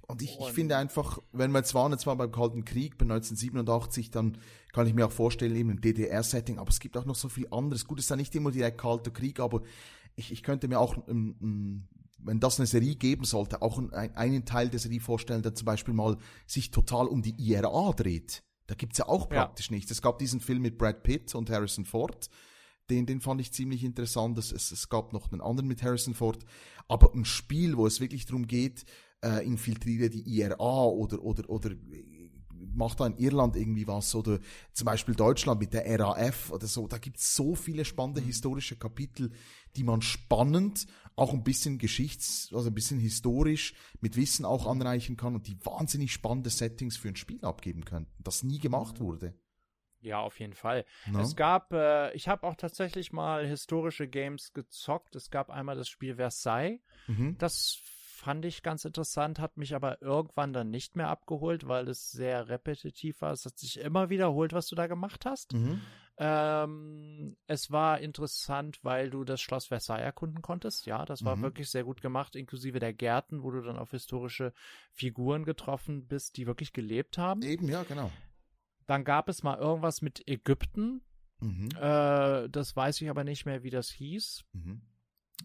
[0.07, 2.99] Und ich, ich Und- finde einfach, wenn wir jetzt waren, jetzt mal beim Kalten Krieg,
[2.99, 4.39] bei 1987, dann
[4.72, 7.49] kann ich mir auch vorstellen, eben im DDR-Setting, aber es gibt auch noch so viel
[7.51, 7.85] anderes.
[7.87, 9.62] Gut, es ist ja nicht immer direkt Kalter Krieg, aber
[10.14, 13.93] ich, ich könnte mir auch, ähm, ähm, wenn das eine Serie geben sollte, auch ein,
[14.14, 18.45] einen Teil der Serie vorstellen, der zum Beispiel mal sich total um die IRA dreht.
[18.70, 19.46] Da gibt's ja auch Ja.
[19.46, 19.90] praktisch nichts.
[19.90, 22.30] Es gab diesen Film mit Brad Pitt und Harrison Ford.
[22.88, 24.38] Den, den fand ich ziemlich interessant.
[24.38, 26.44] Es, es, es gab noch einen anderen mit Harrison Ford.
[26.86, 28.84] Aber ein Spiel, wo es wirklich darum geht,
[29.24, 32.30] äh, infiltriere die IRA oder, oder, oder äh,
[32.72, 34.38] mach da in Irland irgendwie was oder
[34.72, 36.86] zum Beispiel Deutschland mit der RAF oder so.
[36.86, 39.32] Da gibt's so viele spannende historische Kapitel,
[39.74, 40.86] die man spannend,
[41.20, 45.58] auch ein bisschen geschichts-, also ein bisschen historisch mit Wissen auch anreichen kann und die
[45.64, 49.34] wahnsinnig spannende Settings für ein Spiel abgeben könnten, das nie gemacht wurde.
[50.00, 50.86] Ja, auf jeden Fall.
[51.06, 51.20] Ne?
[51.20, 55.14] Es gab, äh, ich habe auch tatsächlich mal historische Games gezockt.
[55.14, 56.80] Es gab einmal das Spiel Versailles.
[57.06, 57.36] Mhm.
[57.36, 62.10] Das fand ich ganz interessant, hat mich aber irgendwann dann nicht mehr abgeholt, weil es
[62.10, 63.32] sehr repetitiv war.
[63.32, 65.52] Es hat sich immer wiederholt, was du da gemacht hast.
[65.52, 65.82] Mhm.
[66.22, 70.84] Ähm, es war interessant, weil du das Schloss Versailles erkunden konntest.
[70.84, 71.42] Ja, das war Mhm.
[71.42, 74.52] wirklich sehr gut gemacht, inklusive der Gärten, wo du dann auf historische
[74.92, 77.40] Figuren getroffen bist, die wirklich gelebt haben.
[77.42, 78.12] Eben, ja, genau.
[78.86, 81.00] Dann gab es mal irgendwas mit Ägypten.
[81.40, 81.70] Mhm.
[81.76, 84.44] Äh, das weiß ich aber nicht mehr, wie das hieß.
[84.52, 84.82] Mhm.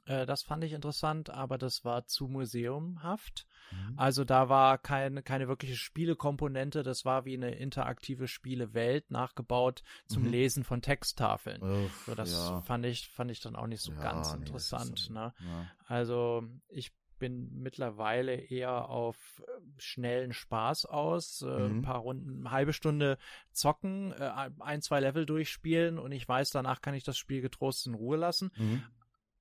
[0.06, 3.46] Äh, das fand ich interessant, aber das war zu museumhaft.
[3.72, 3.94] Mhm.
[3.98, 10.24] Also da war keine, keine wirkliche Spielekomponente, das war wie eine interaktive Spielewelt nachgebaut zum
[10.24, 10.30] Mhm.
[10.30, 11.62] Lesen von Texttafeln.
[11.62, 12.62] Uff, So, das ja.
[12.62, 15.00] fand ich, fand ich dann auch nicht so Ja, ganz nee, interessant.
[15.00, 15.34] so- ne?
[15.40, 15.66] Ja.
[15.88, 21.78] Also ich bin mittlerweile eher auf äh, schnellen Spaß aus, äh, Mhm.
[21.78, 23.18] ein paar Runden, eine halbe Stunde
[23.52, 27.88] zocken, äh, ein, zwei Level durchspielen und ich weiß, danach kann ich das Spiel getrost
[27.88, 28.52] in Ruhe lassen.
[28.58, 28.84] Mhm.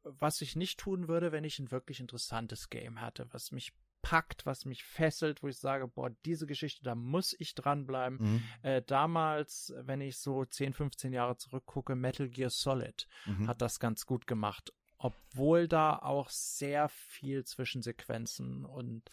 [0.05, 4.45] Was ich nicht tun würde, wenn ich ein wirklich interessantes Game hatte, was mich packt,
[4.45, 8.19] was mich fesselt, wo ich sage, boah, diese Geschichte, da muss ich dranbleiben.
[8.21, 8.43] Mhm.
[8.63, 13.49] Äh, damals, wenn ich so 10, 15 Jahre zurückgucke, Metal Gear Solid Mhm.
[13.49, 14.73] hat das ganz gut gemacht.
[14.99, 19.11] Obwohl da auch sehr viel Zwischensequenzen und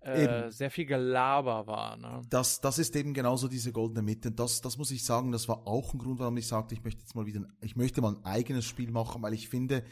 [0.00, 1.96] äh, sehr viel Gelaber war.
[1.96, 2.22] Ne?
[2.30, 4.28] Das, das ist eben genauso diese goldene Mitte.
[4.28, 6.84] Und das, das muss ich sagen, das war auch ein Grund, warum ich sagte, ich
[6.84, 9.84] möchte jetzt mal wieder, ich möchte mal ein eigenes Spiel machen, weil ich finde,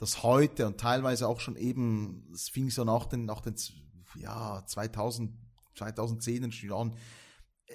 [0.00, 3.54] dass heute und teilweise auch schon eben, es fing so nach den, nach den,
[4.16, 5.30] ja, 2000,
[5.74, 6.96] 2010 schon an,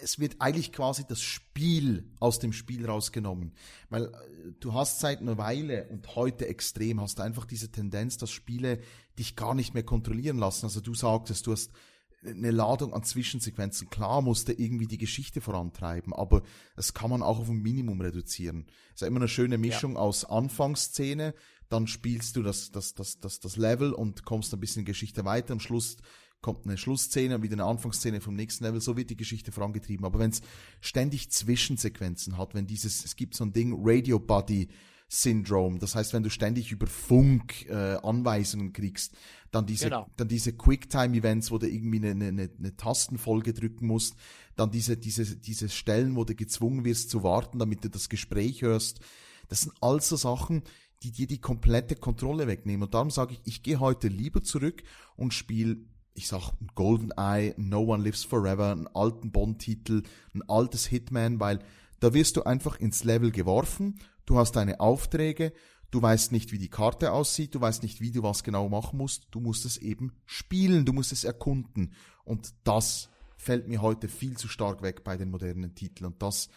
[0.01, 3.53] es wird eigentlich quasi das Spiel aus dem Spiel rausgenommen.
[3.89, 8.17] Weil äh, du hast seit einer Weile und heute extrem hast du einfach diese Tendenz,
[8.17, 8.79] dass Spiele
[9.17, 10.65] dich gar nicht mehr kontrollieren lassen.
[10.65, 11.71] Also du sagtest, du hast
[12.25, 13.89] eine Ladung an Zwischensequenzen.
[13.89, 16.41] Klar musste irgendwie die Geschichte vorantreiben, aber
[16.75, 18.65] das kann man auch auf ein Minimum reduzieren.
[18.89, 21.35] Es ist ja immer eine schöne Mischung aus Anfangsszene,
[21.69, 25.53] dann spielst du das, das, das, das, das Level und kommst ein bisschen Geschichte weiter.
[25.53, 25.97] Am Schluss
[26.41, 30.05] kommt eine Schlussszene, wieder eine Anfangsszene vom nächsten Level, so wird die Geschichte vorangetrieben.
[30.05, 30.41] Aber wenn es
[30.79, 34.67] ständig Zwischensequenzen hat, wenn dieses, es gibt so ein Ding, Radio Buddy
[35.07, 39.15] Syndrome, das heißt, wenn du ständig über Funk äh, Anweisungen kriegst,
[39.49, 40.07] dann diese, Genau.
[40.17, 44.15] dann diese Quicktime-Events, wo du irgendwie eine, eine, eine, Tastenfolge drücken musst,
[44.55, 48.61] dann diese, diese, diese Stellen, wo du gezwungen wirst zu warten, damit du das Gespräch
[48.61, 48.99] hörst.
[49.47, 50.63] Das sind also Sachen,
[51.03, 52.83] die dir die komplette Kontrolle wegnehmen.
[52.83, 54.83] Und darum sage ich, ich gehe heute lieber zurück
[55.15, 55.77] und spiele,
[56.13, 61.59] ich sag, ein GoldenEye, No One Lives Forever, einen alten Bond-Titel, ein altes Hitman, weil
[61.99, 65.53] da wirst du einfach ins Level geworfen, du hast deine Aufträge,
[65.91, 68.97] du weißt nicht, wie die Karte aussieht, du weißt nicht, wie du was genau machen
[68.97, 71.93] musst, du musst es eben spielen, du musst es erkunden.
[72.23, 76.07] Und das fällt mir heute viel zu stark weg bei den modernen Titeln.
[76.07, 76.49] Und das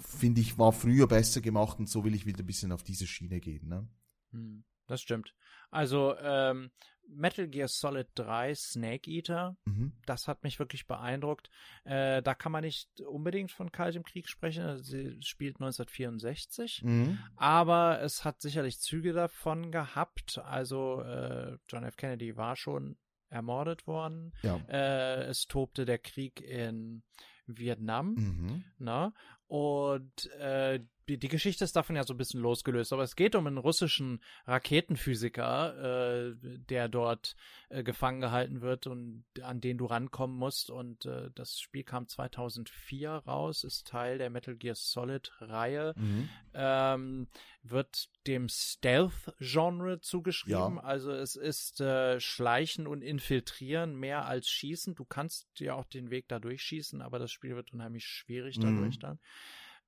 [0.00, 3.06] finde ich, war früher besser gemacht und so will ich wieder ein bisschen auf diese
[3.06, 3.68] Schiene gehen.
[3.68, 3.88] Ne?
[4.32, 5.34] Hm, das stimmt.
[5.70, 6.70] Also ähm,
[7.12, 9.92] Metal Gear Solid 3 Snake Eater, Mhm.
[10.06, 11.50] das hat mich wirklich beeindruckt.
[11.84, 14.82] Äh, da kann man nicht unbedingt von Kaltem Krieg sprechen.
[14.82, 16.82] Sie spielt 1964.
[16.84, 17.18] Mhm.
[17.36, 20.38] Aber es hat sicherlich Züge davon gehabt.
[20.38, 21.96] Also äh, John F.
[21.96, 22.96] Kennedy war schon
[23.28, 24.32] ermordet worden.
[24.42, 24.56] Ja.
[24.68, 27.02] Äh, es tobte der Krieg in
[27.46, 28.14] Vietnam.
[28.14, 28.64] Mhm.
[28.78, 29.12] Ne?
[29.50, 30.78] Und äh,
[31.10, 33.58] die, die Geschichte ist davon ja so ein bisschen losgelöst, aber es geht um einen
[33.58, 37.34] russischen Raketenphysiker, äh, der dort
[37.68, 40.70] äh, gefangen gehalten wird und an den du rankommen musst.
[40.70, 46.28] Und äh, das Spiel kam 2004 raus, ist Teil der Metal Gear Solid Reihe, Mhm.
[46.54, 47.28] ähm,
[47.62, 50.76] wird dem Stealth-Genre zugeschrieben.
[50.76, 50.82] Ja.
[50.82, 54.94] Also es ist äh, Schleichen und Infiltrieren mehr als Schießen.
[54.94, 58.62] Du kannst ja auch den Weg da durchschießen, aber das Spiel wird unheimlich schwierig Mhm.
[58.62, 59.18] dadurch dann.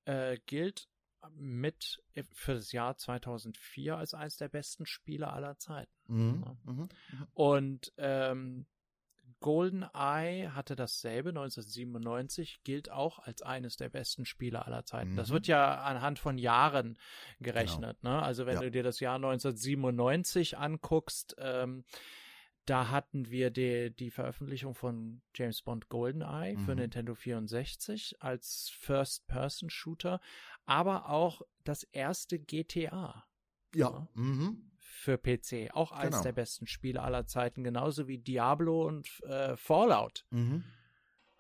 [0.05, 0.89] Äh, gilt
[1.31, 2.03] mit
[2.33, 5.93] für das Jahr 2004 als eines der besten Spieler aller Zeiten.
[6.09, 6.43] Mhm.
[6.45, 6.73] Ja.
[6.73, 6.89] Mhm.
[7.35, 8.67] Und ähm,
[9.41, 15.17] GoldenEye hatte dasselbe 1997, gilt auch als eines der besten Spiele aller Zeiten.
[15.17, 15.35] Das Mhm.
[15.35, 16.99] wird ja anhand von Jahren
[17.41, 18.03] gerechnet.
[18.03, 18.23] Ne?
[18.23, 18.61] Also wenn Ja.
[18.63, 21.85] du dir das Jahr 1997 anguckst, ähm,
[22.67, 26.81] da hatten wir die, die Veröffentlichung von James Bond GoldenEye für Mhm.
[26.81, 30.21] Nintendo 64 als First-Person-Shooter,
[30.65, 33.25] aber auch das erste GTA
[33.75, 34.07] Ja.
[34.15, 34.71] Mhm.
[34.79, 35.71] für PC.
[35.73, 36.23] Auch eines Genau.
[36.23, 40.25] der besten Spiele aller Zeiten, genauso wie Diablo und äh, Fallout.
[40.31, 40.63] Mhm.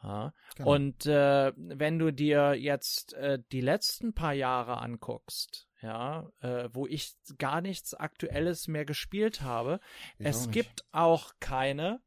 [0.02, 0.32] Ja.
[0.56, 0.72] Genau.
[0.74, 6.86] Und äh, wenn du dir jetzt äh, die letzten paar Jahre anguckst, ja, äh, wo
[6.86, 9.80] ich gar nichts Aktuelles mehr gespielt habe,
[10.18, 12.00] Ich es auch gibt auch keine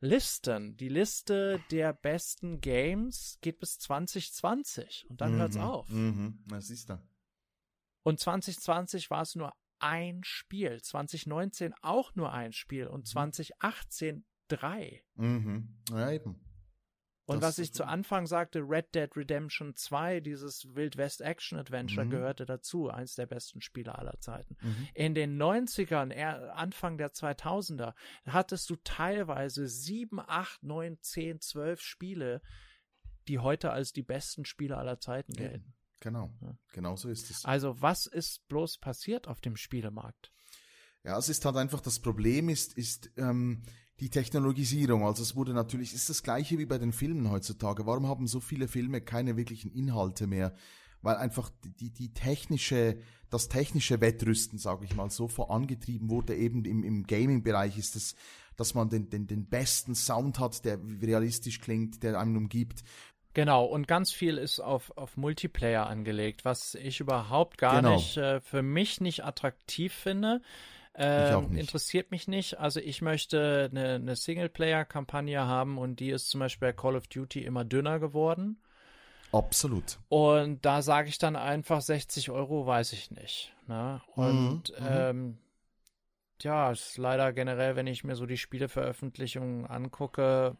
[0.00, 0.76] Listen.
[0.76, 5.62] Die Liste der besten Games geht bis 2020 und dann hört's Mhm.
[5.62, 5.88] auf.
[5.88, 6.44] Mhm.
[6.48, 7.02] Das ist da.
[8.02, 15.02] Und 2020 war es nur ein Spiel, 2019 auch nur ein Spiel und 2018 drei.
[15.14, 15.78] Mhm.
[15.90, 16.43] Ja, eben.
[17.26, 21.58] Und Das was ich zu Anfang sagte, Red Dead Redemption 2, dieses Wild West Action
[21.58, 22.10] Adventure Mhm.
[22.10, 24.56] gehörte dazu, eins der besten Spiele aller Zeiten.
[24.60, 24.88] Mhm.
[24.94, 27.94] In den 90ern, eher Anfang der 2000er,
[28.26, 32.42] hattest du teilweise sieben, acht, neun, zehn, zwölf Spiele,
[33.26, 35.72] die heute als die besten Spiele aller Zeiten gelten.
[36.00, 36.30] Genau.
[36.42, 36.54] Ja.
[36.72, 37.46] Genau so ist es.
[37.46, 40.30] Also was ist bloß passiert auf dem Spielemarkt?
[41.04, 43.62] Ja, es ist halt einfach, das Problem ist, ist ähm,
[44.00, 45.04] die Technologisierung.
[45.04, 47.86] Also es wurde natürlich, ist das gleiche wie bei den Filmen heutzutage.
[47.86, 50.54] Warum haben so viele Filme keine wirklichen Inhalte mehr?
[51.02, 52.98] Weil einfach die, die technische,
[53.30, 56.34] das technische Wettrüsten, sage ich mal, so vorangetrieben wurde.
[56.34, 58.14] Eben im, im Gaming-Bereich ist es,
[58.56, 62.82] dass man den, den, den besten Sound hat, der realistisch klingt, der einen umgibt.
[63.34, 67.96] Genau, und ganz viel ist auf, auf Multiplayer angelegt, was ich überhaupt gar Genau.
[67.96, 70.40] nicht, äh, für mich nicht attraktiv finde.
[70.96, 71.56] Ähm.
[71.56, 72.58] Interessiert mich nicht.
[72.58, 77.08] Also ich möchte eine, eine Singleplayer-Kampagne haben und die ist zum Beispiel bei Call of
[77.08, 78.60] Duty immer dünner geworden.
[79.32, 79.98] Absolut.
[80.08, 83.52] Und da sage ich dann einfach 60 Euro, weiß ich nicht.
[83.66, 84.00] Ne?
[84.14, 84.86] Und Mhm, mhm.
[84.86, 85.38] ähm,
[86.42, 90.56] ja, ist leider generell, wenn ich mir so die Spieleveröffentlichungen angucke,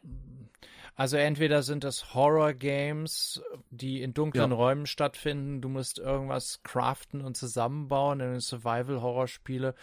[0.96, 4.56] also entweder sind es Horror-Games, die in dunklen Ja.
[4.56, 9.74] Räumen stattfinden, du musst irgendwas craften und zusammenbauen, in Survival-Horror-Spiele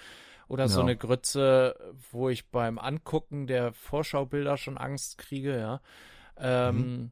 [0.51, 0.85] oder so Ja.
[0.85, 5.81] eine Grütze, wo ich beim Angucken der Vorschaubilder schon Angst kriege, ja.
[6.37, 7.11] Ähm, Mhm.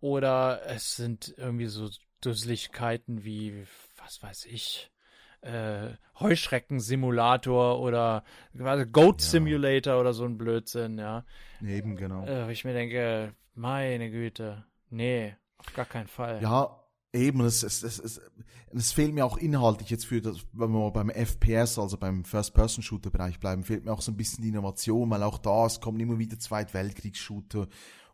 [0.00, 1.88] Oder es sind irgendwie so
[2.20, 3.66] Dusseligkeiten wie,
[3.96, 4.92] was weiß ich,
[5.40, 5.88] äh,
[6.20, 8.24] Heuschrecken-Simulator oder
[8.56, 9.26] quasi Goat Ja.
[9.28, 11.24] Simulator oder so ein Blödsinn, ja.
[11.62, 12.26] Eben, genau.
[12.26, 16.42] Äh, ich mir denke, meine Güte, nee, auf gar keinen Fall.
[16.42, 16.78] Ja,
[17.12, 18.20] eben, es, es, es, es,
[18.72, 23.40] es fehlt mir auch inhaltlich jetzt für das, wenn wir beim FPS, also beim First-Person-Shooter-Bereich
[23.40, 26.18] bleiben, fehlt mir auch so ein bisschen die Innovation, weil auch da, es kommen immer
[26.18, 27.68] wieder Zweitweltkriegs-Shooter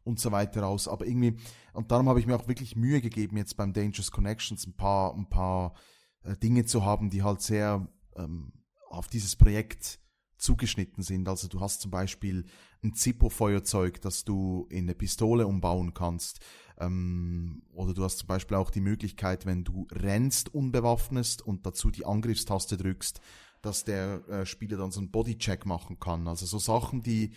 [0.05, 0.89] und so weiter raus.
[0.89, 1.37] Aber irgendwie,
[1.73, 5.15] und darum habe ich mir auch wirklich Mühe gegeben, jetzt beim Dangerous Connections ein paar,
[5.15, 5.75] ein paar
[6.23, 8.53] äh, Dinge zu haben, die halt sehr ähm,
[8.89, 10.01] auf dieses Projekt
[10.37, 11.29] zugeschnitten sind.
[11.29, 12.45] Also du hast zum Beispiel
[12.83, 16.41] ein Zippo-Feuerzeug, das du in eine Pistole umbauen kannst.
[16.87, 21.91] Ähm, oder du hast zum Beispiel auch die Möglichkeit, wenn du rennst unbewaffnest und dazu
[21.91, 23.21] die Angriffstaste drückst,
[23.63, 26.27] dass der äh, Spieler dann so einen Bodycheck machen kann.
[26.29, 27.33] Also so Sachen, die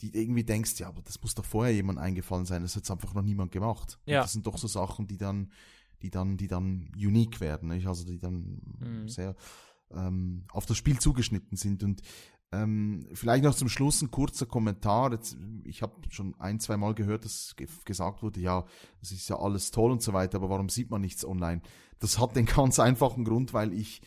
[0.00, 2.90] die irgendwie denkst, ja, aber das muss doch vorher jemand eingefallen sein, das hat jetzt
[2.90, 4.00] einfach noch niemand gemacht.
[4.04, 4.22] Und Ja.
[4.22, 5.52] das sind doch so Sachen, die dann,
[6.02, 7.86] die dann, die dann unique werden, nicht?
[7.86, 9.08] also die dann Mhm.
[9.08, 9.36] sehr
[9.92, 11.84] ähm, auf das Spiel zugeschnitten sind.
[11.84, 12.02] Und
[12.52, 15.12] ähm, vielleicht noch zum Schluss ein kurzer Kommentar.
[15.12, 18.64] Jetzt, ich habe schon ein, zwei Mal gehört, dass ge gesagt wurde, ja,
[19.00, 21.62] das ist ja alles toll und so weiter, aber warum sieht man nichts online?
[21.98, 24.02] Das hat den ganz einfachen Grund, weil ich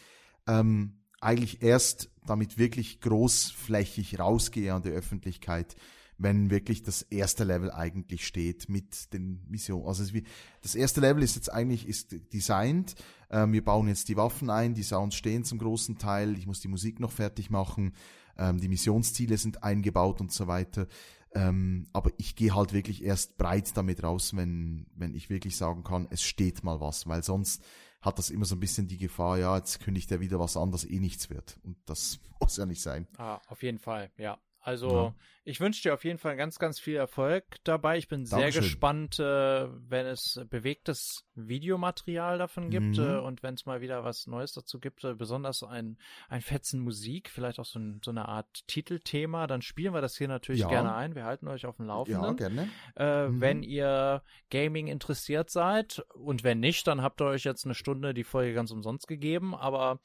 [0.48, 5.76] ähm, eigentlich erst damit wirklich großflächig rausgehe an die Öffentlichkeit,
[6.18, 9.88] wenn wirklich das erste Level eigentlich steht mit den Missionen.
[9.88, 10.14] Also es
[10.62, 12.96] das erste Level ist jetzt eigentlich ist designt.
[13.30, 16.38] Ähm, wir bauen jetzt die Waffen ein, die Sounds stehen zum großen Teil.
[16.38, 17.93] Ich muss die Musik noch fertig machen.
[18.38, 20.88] Ähm, die Missionsziele sind eingebaut und so weiter.
[21.33, 25.83] Ähm, aber ich gehe halt wirklich erst breit damit raus, wenn, wenn ich wirklich sagen
[25.83, 27.61] kann, es steht mal was, weil sonst
[28.01, 30.71] hat das immer so ein bisschen die Gefahr, ja, jetzt kündigt er wieder was an,
[30.71, 31.59] das eh nichts wird.
[31.63, 33.07] Und das muss ja nicht sein.
[33.17, 34.38] Ah, auf jeden Fall, ja.
[34.66, 35.13] Also Ja.
[35.43, 37.99] ich wünsche dir auf jeden Fall ganz, ganz viel Erfolg dabei.
[37.99, 38.63] Ich bin sehr Dankeschön.
[38.63, 43.03] gespannt, äh, wenn es bewegtes Videomaterial davon gibt Mhm.
[43.03, 45.97] äh, und wenn es mal wieder was Neues dazu gibt, äh, besonders ein,
[46.30, 50.18] ein Fetzen Musik, vielleicht auch so, ein, so eine Art Titelthema, dann spielen wir das
[50.18, 50.68] hier natürlich Ja.
[50.68, 51.13] gerne ein.
[51.13, 52.38] Wir halten euch auf dem Ja, Laufenden.
[52.38, 52.70] gerne.
[52.95, 53.41] äh, Mhm.
[53.41, 56.03] wenn ihr Gaming interessiert seid.
[56.16, 59.53] Und wenn nicht, dann habt ihr euch jetzt eine Stunde die Folge ganz umsonst gegeben,
[59.53, 59.99] aber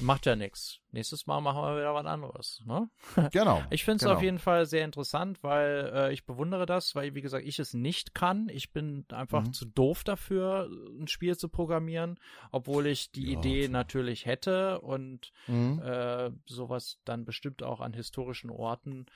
[0.00, 0.80] macht ja nichts.
[0.90, 2.62] Nächstes Mal machen wir wieder was anderes.
[2.64, 2.88] Ne?
[3.32, 3.62] Genau.
[3.70, 4.14] Ich finde es genau.
[4.14, 7.74] auf jeden Fall sehr interessant, weil äh, ich bewundere das, weil, wie gesagt, ich es
[7.74, 8.48] nicht kann.
[8.48, 9.52] Ich bin einfach Mhm.
[9.52, 12.18] zu doof dafür, ein Spiel zu programmieren,
[12.52, 13.82] obwohl ich die Ja, Idee klar.
[13.82, 15.80] natürlich hätte und Mhm.
[15.82, 19.06] äh, sowas dann bestimmt auch an historischen Orten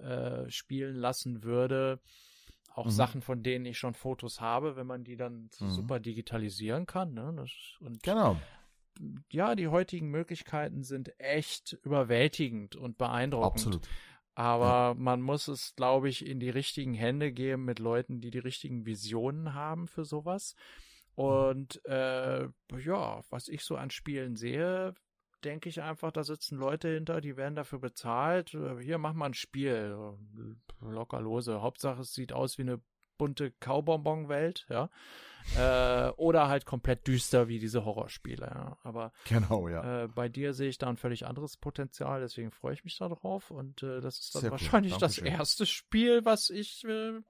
[0.00, 1.98] äh, spielen lassen würde.
[2.74, 2.90] Auch Mhm.
[2.90, 5.70] Sachen, von denen ich schon Fotos habe, wenn man die dann so Mhm.
[5.70, 7.14] super digitalisieren kann.
[7.14, 7.32] Ne?
[7.36, 7.50] Das,
[7.80, 8.36] und Genau.
[9.30, 13.66] Ja, die heutigen Möglichkeiten sind echt überwältigend und beeindruckend.
[13.66, 13.88] Absolut.
[14.34, 18.38] Aber man muss es, glaube ich, in die richtigen Hände geben mit Leuten, die die
[18.38, 20.54] richtigen Visionen haben für sowas.
[21.14, 22.42] Und äh,
[22.78, 24.94] ja, was ich so an Spielen sehe,
[25.42, 28.52] denke ich einfach, da sitzen Leute hinter, die werden dafür bezahlt.
[28.52, 29.96] Äh, Hier, mach mal ein Spiel.
[30.80, 31.62] Locker lose.
[31.62, 32.82] Hauptsache, es sieht aus wie eine
[33.16, 34.90] bunte Kaubonbon-Welt, ja.
[35.56, 38.78] Äh, oder halt komplett düster wie diese Horrorspiele, ja.
[38.82, 40.04] Aber Genau, ja.
[40.04, 43.08] äh, bei dir sehe ich da ein völlig anderes Potenzial, deswegen freue ich mich da
[43.08, 43.50] drauf.
[43.50, 44.52] Und äh, das ist dann Sehr cool.
[44.60, 47.20] wahrscheinlich das erste Spiel, was ich äh,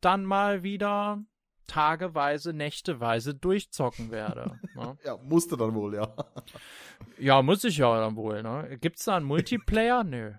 [0.00, 1.22] dann mal wieder
[1.66, 4.58] tageweise, nächteweise durchzocken werde.
[4.74, 4.96] ne?
[5.04, 6.14] ja, musste dann wohl, ja.
[7.18, 8.42] Ja, muss ich ja dann wohl.
[8.42, 8.78] Ne?
[8.80, 10.04] Gibt es da einen Multiplayer?
[10.04, 10.34] Nö.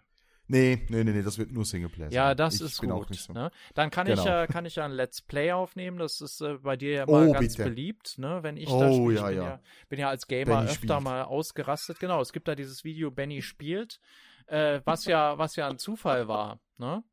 [0.49, 2.09] Nee, nee, nee, nee, das wird nur Singleplayer.
[2.11, 3.05] Ja, das ich ist bin gut.
[3.05, 3.33] Auch nicht so.
[3.33, 3.51] ne?
[3.73, 4.25] Dann kann ich Genau.
[4.25, 5.97] ja kann ich ja ein Let's Play aufnehmen.
[5.97, 7.69] Das ist äh, bei dir ja mal Oh, ganz bitte.
[7.69, 8.43] beliebt, ne?
[8.43, 9.13] Wenn ich da Oh, spiele.
[9.15, 9.43] Ich ja, bin ja.
[9.43, 9.59] ja.
[9.89, 11.01] bin ja als Gamer Benny öfter spielt.
[11.03, 11.99] mal ausgerastet.
[11.99, 13.99] Genau, es gibt da dieses Video Benny spielt,
[14.47, 17.03] äh, was ja was ja ein Zufall war, ne?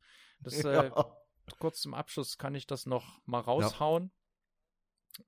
[0.40, 1.06] Das äh, ja.
[1.58, 4.12] kurz zum Abschluss kann ich das noch mal raushauen.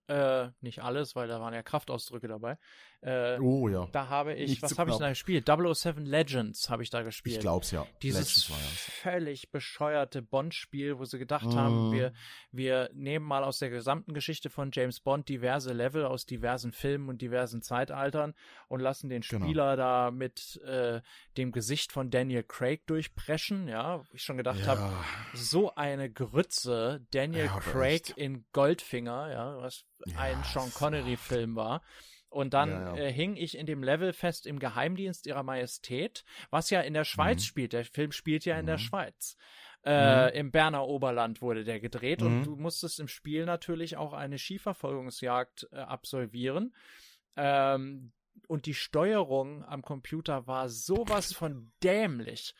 [0.09, 2.59] Äh, nicht alles, weil da waren ja Kraftausdrücke dabei.
[3.07, 3.87] Äh, Oh ja.
[3.93, 5.47] da habe ich, Nicht was habe ich da gespielt?
[5.49, 7.37] 007 Legends habe ich da gespielt.
[7.37, 7.87] Ich glaub's ja.
[8.03, 8.91] Dieses Letztens war ja so.
[9.03, 11.55] völlig bescheuerte Bond-Spiel, wo sie gedacht Mm.
[11.57, 12.13] haben, wir,
[12.51, 17.09] wir nehmen mal aus der gesamten Geschichte von James Bond diverse Level aus diversen Filmen
[17.09, 18.35] und diversen Zeitaltern
[18.67, 19.45] und lassen den Genau.
[19.45, 21.01] Spieler da mit äh,
[21.37, 27.07] dem Gesicht von Daniel Craig durchpreschen, ja, ich schon gedacht habe, Ja, so eine Grütze,
[27.13, 28.19] Daniel Ja, Craig echt.
[28.19, 31.83] in Goldfinger, ja, was Ja, ein Sean Connery-Film war.
[32.29, 33.03] Und dann Ja, ja.
[33.05, 37.05] Äh, hing ich in dem Level fest im Geheimdienst ihrer Majestät, was ja in der
[37.05, 37.47] Schweiz Mhm.
[37.47, 37.72] spielt.
[37.72, 38.81] Der Film spielt ja in der Mhm.
[38.81, 39.37] Schweiz.
[39.85, 42.45] Äh, Im Berner Oberland wurde der gedreht und Mhm.
[42.45, 46.74] du musstest im Spiel natürlich auch eine Skiverfolgungsjagd äh, absolvieren.
[47.37, 48.12] Ähm,
[48.49, 52.55] und die Steuerung am Computer war sowas von dämlich,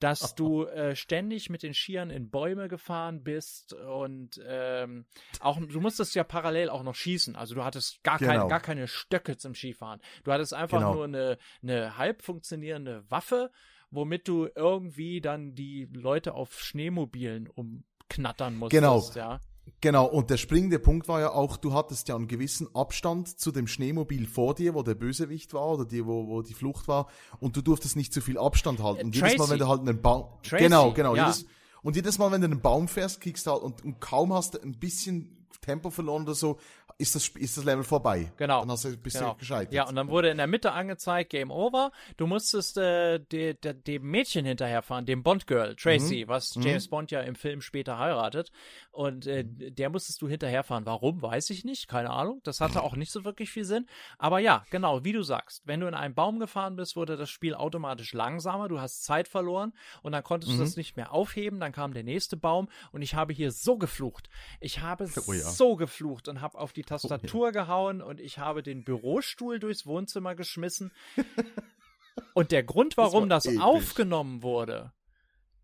[0.00, 5.04] dass du äh, ständig mit den Skiern in Bäume gefahren bist und ähm,
[5.40, 7.36] auch du musstest ja parallel auch noch schießen.
[7.36, 8.48] Also du hattest gar keine Genau.
[8.48, 10.00] gar keine Stöcke zum Skifahren.
[10.24, 10.94] Du hattest einfach Genau.
[10.94, 13.50] nur eine eine halb funktionierende Waffe,
[13.90, 18.82] womit du irgendwie dann die Leute auf Schneemobilen umknattern musstest.
[18.82, 19.10] Genau.
[19.14, 19.40] Ja.
[19.80, 23.50] Genau, und der springende Punkt war ja auch, du hattest ja einen gewissen Abstand zu
[23.50, 27.08] dem Schneemobil vor dir, wo der Bösewicht war oder die, wo, wo die Flucht war,
[27.38, 29.06] und du durftest nicht zu viel Abstand halten.
[29.06, 30.26] Und jedes Mal, wenn du halt einen Baum.
[30.42, 31.14] Tracy, genau, genau.
[31.14, 31.26] ja.
[31.26, 31.46] Jedes,
[31.82, 34.54] und jedes Mal, wenn du einen Baum fährst, kriegst du halt, und, und kaum hast
[34.54, 36.58] du ein bisschen Tempo verloren oder so,
[37.00, 38.32] ist das, ist das Level vorbei.
[38.36, 38.60] Genau.
[38.60, 39.32] Dann hast du, bist Genau.
[39.32, 39.72] du gescheitert.
[39.72, 41.90] Ja, und dann wurde in der Mitte angezeigt, Game Over.
[42.16, 47.20] Du musstest äh, de, de, dem Mädchen hinterherfahren, dem Bond-Girl, Tracy, was James Bond ja
[47.20, 48.52] im Film später heiratet.
[48.92, 50.86] Und äh, der musstest du hinterherfahren.
[50.86, 52.40] Warum, weiß ich nicht, keine Ahnung.
[52.44, 53.86] Das hatte auch nicht so wirklich viel Sinn.
[54.18, 57.30] Aber ja, genau, wie du sagst, wenn du in einen Baum gefahren bist, wurde das
[57.30, 58.68] Spiel automatisch langsamer.
[58.68, 59.72] Du hast Zeit verloren
[60.02, 61.60] und dann konntest du das nicht mehr aufheben.
[61.60, 64.28] Dann kam der nächste Baum und ich habe hier so geflucht.
[64.60, 65.40] Ich habe Oh ja.
[65.40, 70.34] so geflucht und habe auf die Tastatur gehauen und ich habe den Bürostuhl durchs Wohnzimmer
[70.34, 70.92] geschmissen.
[72.34, 74.92] und der Grund, warum war das, aufgenommen wurde,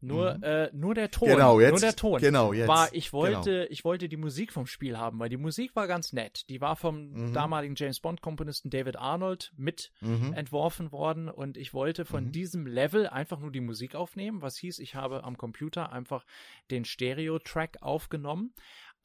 [0.02, 3.50] nur, äh, nur der Ton, Genau, jetzt- nur der Ton, genau, jetzt, war, ich wollte,
[3.50, 3.66] genau.
[3.70, 6.48] ich wollte die Musik vom Spiel haben, weil die Musik war ganz nett.
[6.50, 7.32] Die war vom Mhm.
[7.32, 10.34] damaligen James Bond Komponisten David Arnold mit Mhm.
[10.34, 14.78] entworfen worden und ich wollte von diesem Level einfach nur die Musik aufnehmen, was hieß,
[14.80, 16.24] ich habe am Computer einfach
[16.70, 18.52] den Stereo-Track aufgenommen,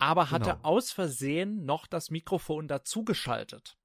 [0.01, 0.59] aber hatte Genau.
[0.63, 3.77] aus Versehen noch das Mikrofon dazugeschaltet.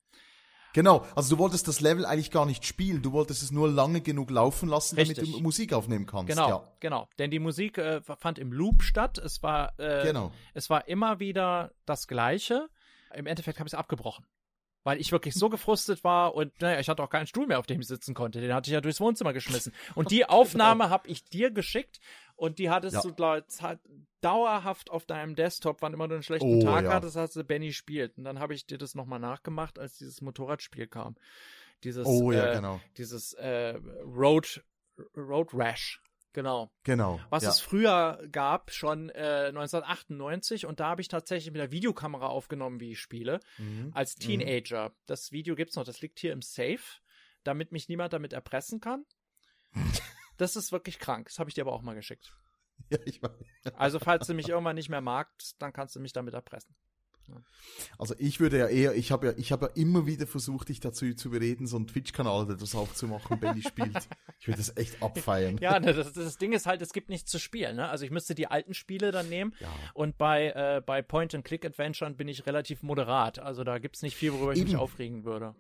[0.73, 4.03] Genau, also du wolltest das Level eigentlich gar nicht spielen, du wolltest es nur lange
[4.03, 5.33] genug laufen lassen, damit Richtig.
[5.37, 6.29] du Musik aufnehmen kannst.
[6.29, 6.73] Genau, Ja.
[6.81, 7.09] genau.
[7.19, 9.17] Denn die Musik äh, fand im Loop statt.
[9.17, 10.33] Es war, äh, Genau.
[10.53, 12.69] es war immer wieder das Gleiche.
[13.15, 14.27] Im Endeffekt habe ich es abgebrochen.
[14.85, 17.67] weil ich wirklich so gefrustet war und naja, ich hatte auch keinen Stuhl mehr, auf
[17.67, 18.41] dem ich sitzen konnte.
[18.41, 19.73] Den hatte ich ja durchs Wohnzimmer geschmissen.
[19.97, 21.99] Und die Aufnahme habe ich dir geschickt
[22.37, 23.03] und die hattest Ja.
[23.03, 23.81] du glaub, hat
[24.21, 26.93] dauerhaft auf deinem Desktop, wann immer du einen schlechten Oh, Tag ja.
[26.93, 28.17] hattest, hast du Benny spielt.
[28.19, 31.17] Und dann habe ich dir das nochmal nachgemacht, als dieses Motorradspiel kam.
[31.85, 32.81] Dieses, Oh ja, äh, genau.
[32.97, 34.63] dieses äh, Road,
[35.17, 36.01] Road Rash.
[36.33, 36.71] Genau.
[36.83, 37.19] Genau.
[37.31, 37.49] Was ja.
[37.49, 40.67] es früher gab, schon äh, 1998.
[40.67, 43.41] Und da habe ich tatsächlich mit der Videokamera aufgenommen, wie ich spiele.
[43.57, 43.91] Mhm.
[43.95, 44.93] Als Teenager.
[45.07, 46.81] Das Video gibt's noch, das liegt hier im Safe,
[47.43, 49.07] damit mich niemand damit erpressen kann.
[50.37, 51.27] Das ist wirklich krank.
[51.29, 52.33] Das habe ich dir aber auch mal geschickt.
[52.91, 53.33] Ja, ich weiß.
[53.75, 56.77] Also, falls du mich irgendwann nicht mehr magst, dann kannst du mich damit erpressen.
[57.99, 60.81] Also ich würde ja eher, ich habe ja, ich habe ja immer wieder versucht, dich
[60.81, 63.97] dazu zu bereden, so einen Twitch-Kanal das aufzumachen, Benny spielt.
[64.39, 65.57] Ich würde das echt abfeiern.
[65.59, 67.77] Ja, ne, das, das Ding ist halt, es gibt nichts zu spielen.
[67.77, 67.89] Ne?
[67.89, 69.55] Also ich müsste die alten Spiele dann nehmen.
[69.61, 69.69] Ja.
[69.95, 73.39] Und bei, äh, bei Point-and-Click-Adventuren bin ich relativ moderat.
[73.39, 74.79] Also da gibt's nicht viel, worüber ich mich Eben.
[74.79, 75.57] aufregen würde.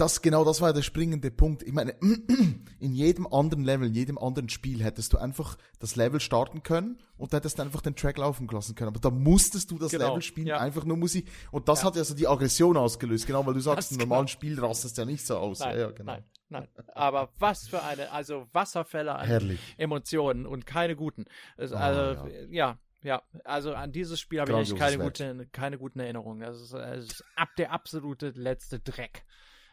[0.00, 1.62] Das, genau das war der springende Punkt.
[1.62, 1.94] Ich meine,
[2.80, 6.98] in jedem anderen Level, in jedem anderen Spiel hättest du einfach das Level starten können
[7.18, 8.88] und hättest einfach den Track laufen lassen können.
[8.88, 10.58] Aber da musstest du das Genau, Level spielen, ja.
[10.58, 11.30] einfach nur Musik.
[11.50, 14.58] Und das hat ja so die Aggression ausgelöst, genau, weil du sagst, im normalen Spiel
[14.58, 15.60] rastest ja nicht so aus.
[15.60, 16.12] Nein, ja, ja, genau.
[16.12, 16.68] nein, nein.
[16.94, 19.60] Aber was für eine, also Wasserfälle an Herrlich.
[19.76, 21.26] Emotionen und keine guten.
[21.58, 22.78] Ah, also, ja.
[23.02, 23.22] ja.
[23.44, 26.40] also an dieses Spiel habe ich echt keine, gute, keine guten Erinnerungen.
[26.40, 29.26] Das ist, es ist ab der absolute letzte Dreck.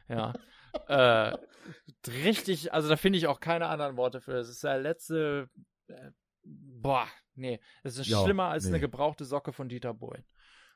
[0.10, 0.34] Ja.
[0.88, 1.38] äh,
[2.08, 4.34] richtig, also da finde ich auch keine anderen Worte für.
[4.38, 5.50] Es ist der letzte,
[5.88, 6.12] äh,
[6.44, 8.70] boah, nee, es ist Ja, schlimmer als nee.
[8.72, 10.24] eine gebrauchte Socke von Dieter Bohlen.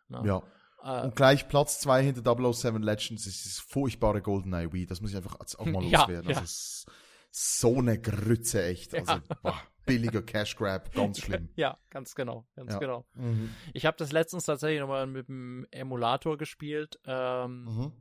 [0.09, 0.21] Ne?
[0.25, 0.43] Ja.
[0.83, 2.21] Äh, Und gleich Platz zwei hinter
[2.53, 4.85] 007 Legends ist dieses furchtbare GoldenEye Wii.
[4.87, 6.29] Das muss ich einfach als- auch mal Ja, loswerden.
[6.31, 6.39] ja.
[6.39, 6.85] Das ist
[7.29, 8.93] so eine Grütze, echt.
[8.95, 9.21] Also, Ja.
[9.43, 11.49] boah, billiger Cash Grab, ganz schlimm.
[11.55, 12.79] ja, ganz genau, ganz Ja.
[12.79, 13.05] genau.
[13.13, 13.53] Mhm.
[13.73, 16.99] Ich habe das letztens tatsächlich nochmal mit dem Emulator gespielt.
[17.05, 17.93] Ähm, Mhm.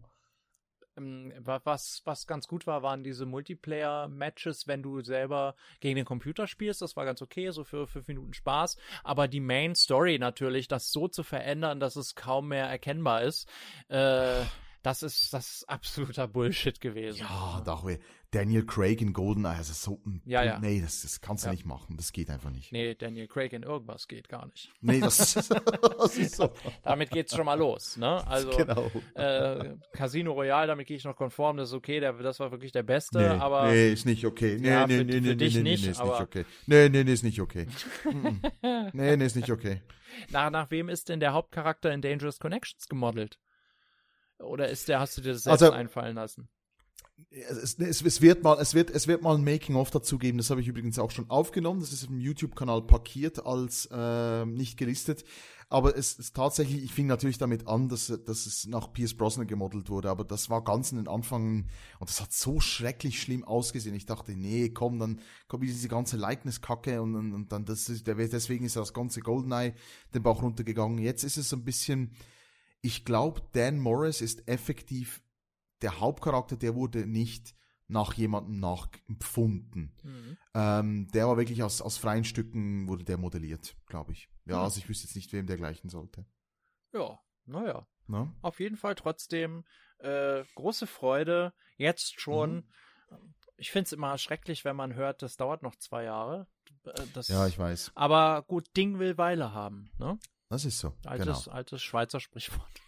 [0.97, 6.05] Ähm, wa- was, was ganz gut war, waren diese Multiplayer-Matches, wenn du selber gegen den
[6.05, 6.82] Computer spielst.
[6.82, 8.76] Das war ganz okay, so für fünf Minuten Spaß.
[9.05, 13.49] Aber die Main Story natürlich, das so zu verändern, dass es kaum mehr erkennbar ist,
[13.88, 14.43] äh,
[14.83, 17.20] das ist das ist absoluter Bullshit gewesen.
[17.20, 17.99] Ja, weh.
[18.33, 20.59] Daniel Craig in GoldenEye, also so ein, Ja, ja.
[20.61, 21.53] nee, das, das kannst du Ja.
[21.53, 21.97] nicht machen.
[21.97, 22.70] Das geht einfach nicht.
[22.70, 24.70] Nee, Daniel Craig in irgendwas geht gar nicht.
[24.81, 25.35] Nee, das,
[25.99, 26.49] das ist so.
[26.85, 28.24] Damit geht's schon mal los, ne?
[28.28, 28.89] Also genau.
[29.14, 32.70] äh, Casino Royale, damit gehe ich noch konform, das ist okay, der, das war wirklich
[32.70, 34.59] der beste, Nee, aber nee, ist nicht okay.
[34.61, 36.45] Nee, Ja, nee, für- nee, für nee, dich nee, nicht, nee, ist nicht okay.
[36.66, 37.66] Nee, nee, nee, ist nicht okay.
[38.05, 38.41] Mhm.
[38.93, 39.83] nee, nee, ist nicht okay.
[40.31, 43.39] nach, nach wem ist denn der Hauptcharakter in Dangerous Connections gemodelt?
[44.43, 46.49] Oder ist der, hast du dir das selbst Also- einfallen lassen?
[47.30, 50.38] Es, es, es wird mal, es wird, es wird mal ein Making-of dazu geben.
[50.38, 51.80] Das habe ich übrigens auch schon aufgenommen.
[51.80, 55.24] Das ist im YouTube-Kanal parkiert als ähm, nicht gelistet.
[55.68, 59.47] Aber es ist tatsächlich, ich fing natürlich damit an, dass, dass es nach Pierce Brosnan
[59.47, 60.11] gemodelt wurde.
[60.11, 61.66] Aber das war ganz in den Anfang
[62.01, 63.95] und das hat so schrecklich schlimm ausgesehen.
[63.95, 68.07] Ich dachte, nee, komm, dann kommt diese ganze Likeness-Kacke und, und, und dann das ist,
[68.09, 69.74] der, deswegen ist das ganze Goldeneye
[70.12, 70.99] den Bauch runtergegangen.
[70.99, 72.11] Jetzt ist es so ein bisschen,
[72.83, 75.22] ich glaube, Dan Morris ist effektiv
[75.83, 77.55] der Hauptcharakter, der wurde nicht
[77.89, 79.93] nach jemandem nachempfunden.
[80.03, 80.37] Mhm.
[80.55, 84.28] Ähm, der war wirklich aus, aus freien Stücken, wurde der modelliert, glaube ich.
[84.45, 84.62] Ja, Mhm.
[84.64, 86.24] also ich wüsste jetzt nicht, wem der gleichen sollte.
[86.93, 87.87] Ja, naja.
[88.07, 88.33] Ne?
[88.43, 89.64] Auf jeden Fall trotzdem
[89.99, 91.53] äh, große Freude.
[91.76, 92.57] Jetzt schon.
[93.11, 93.35] Mhm.
[93.57, 96.47] Ich finde es immer schrecklich, wenn man hört, das dauert noch zwei Jahre.
[96.85, 97.93] Äh, Das, Ja, ich weiß.
[97.95, 99.91] aber gut, Ding will Weile haben.
[99.99, 100.18] Ne?
[100.51, 100.92] Das ist so.
[101.07, 102.80] Altes, altes Schweizer Sprichwort.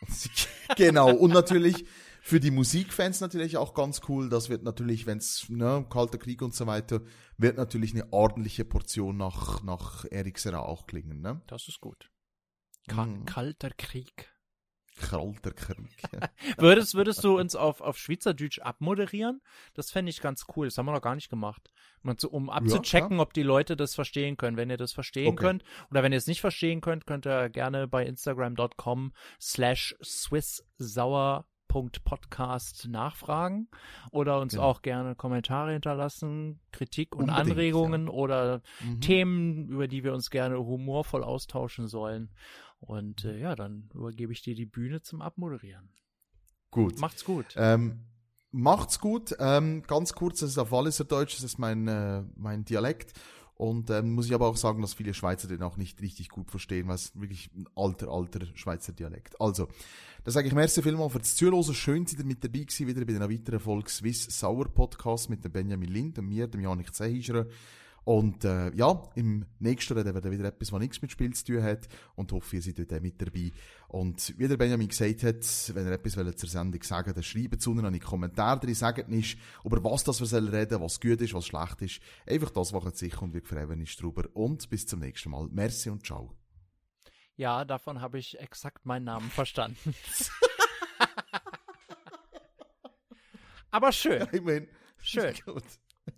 [0.00, 0.08] Genau.
[0.76, 1.10] genau.
[1.14, 1.84] Und natürlich
[2.22, 4.30] für die Musikfans natürlich auch ganz cool.
[4.30, 7.02] Das wird natürlich, wenn's, ne, Kalter Krieg und so weiter,
[7.36, 11.42] wird natürlich eine ordentliche Portion nach, nach Eric Serra auch klingen, ne?
[11.46, 12.10] Das ist gut.
[12.88, 13.26] Ka Mhm.
[13.26, 14.29] Kalter Krieg.
[15.00, 16.02] Kalter Krieg.
[16.12, 16.28] Ja.
[16.58, 19.40] Würdest, würdest du uns auf, auf Schweizerdeutsch abmoderieren?
[19.74, 20.66] Das fände ich ganz cool.
[20.66, 21.70] Das haben wir noch gar nicht gemacht.
[22.30, 24.56] Um abzuchecken, ob die Leute das verstehen können.
[24.56, 25.44] Wenn ihr das verstehen Okay.
[25.44, 29.94] könnt oder wenn ihr es nicht verstehen könnt, könnt ihr gerne bei instagram.com slash
[31.70, 33.68] swisssauer.podcast nachfragen
[34.12, 34.64] oder uns Genau.
[34.64, 39.00] auch gerne Kommentare hinterlassen, Kritik und Unbedingt, Anregungen oder Mhm.
[39.00, 42.30] Themen, über die wir uns gerne humorvoll austauschen sollen.
[42.80, 45.90] Und äh, ja, dann übergebe ich dir die Bühne zum Abmoderieren.
[46.70, 46.98] Gut.
[46.98, 47.46] Macht's gut.
[47.56, 48.00] Ähm,
[48.50, 49.34] macht's gut.
[49.38, 53.12] Ähm, ganz kurz, das ist auf Walliser Deutsch, das ist mein, äh, mein Dialekt.
[53.60, 56.50] Und ähm, muss ich aber auch sagen, dass viele Schweizer den auch nicht richtig gut
[56.50, 59.38] verstehen, weil es wirklich ein alter, alter Schweizer Dialekt.
[59.38, 59.68] Also,
[60.24, 61.74] das sage ich merci vielmal für das Zuhören.
[61.74, 65.44] Schön, dass ihr mit dabei gewesen, wieder bei einer weiteren Folge Swiss Sauer Podcast mit
[65.44, 67.46] dem Benjamin Lind und mir, dem Janik Zehischer.
[68.04, 71.44] Und äh, ja, im nächsten reden wir dann wieder etwas, was nichts mit Spiel zu
[71.44, 73.52] tun hat und hoffe, ihr seid dort mit dabei.
[73.88, 77.72] Und wie der Benjamin gesagt hat, wenn ihr etwas zur Sendung sagen dann schreibt zu
[77.72, 81.34] in die Kommentare drin, sagt nicht, über was das wir sollen reden, was gut ist,
[81.34, 82.00] was schlecht ist.
[82.26, 84.24] Einfach das, was sicher und wie gefreut ist drüber.
[84.34, 85.48] Und bis zum nächsten Mal.
[85.50, 86.34] Merci und ciao.
[87.36, 89.94] Ja, davon habe ich exakt meinen Namen verstanden.
[93.70, 94.20] Aber schön.
[94.20, 94.66] Ja, ich mein,
[95.02, 95.34] Schön.
[95.44, 95.64] Gut.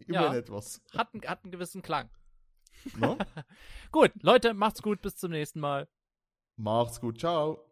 [0.08, 0.34] Ja.
[0.34, 0.80] etwas.
[0.96, 2.10] Hat, einen- hat einen gewissen Klang.
[2.96, 3.16] No?
[3.92, 5.88] Gut, Leute, macht's gut, bis zum nächsten Mal.
[6.56, 7.64] Macht's gut, ciao.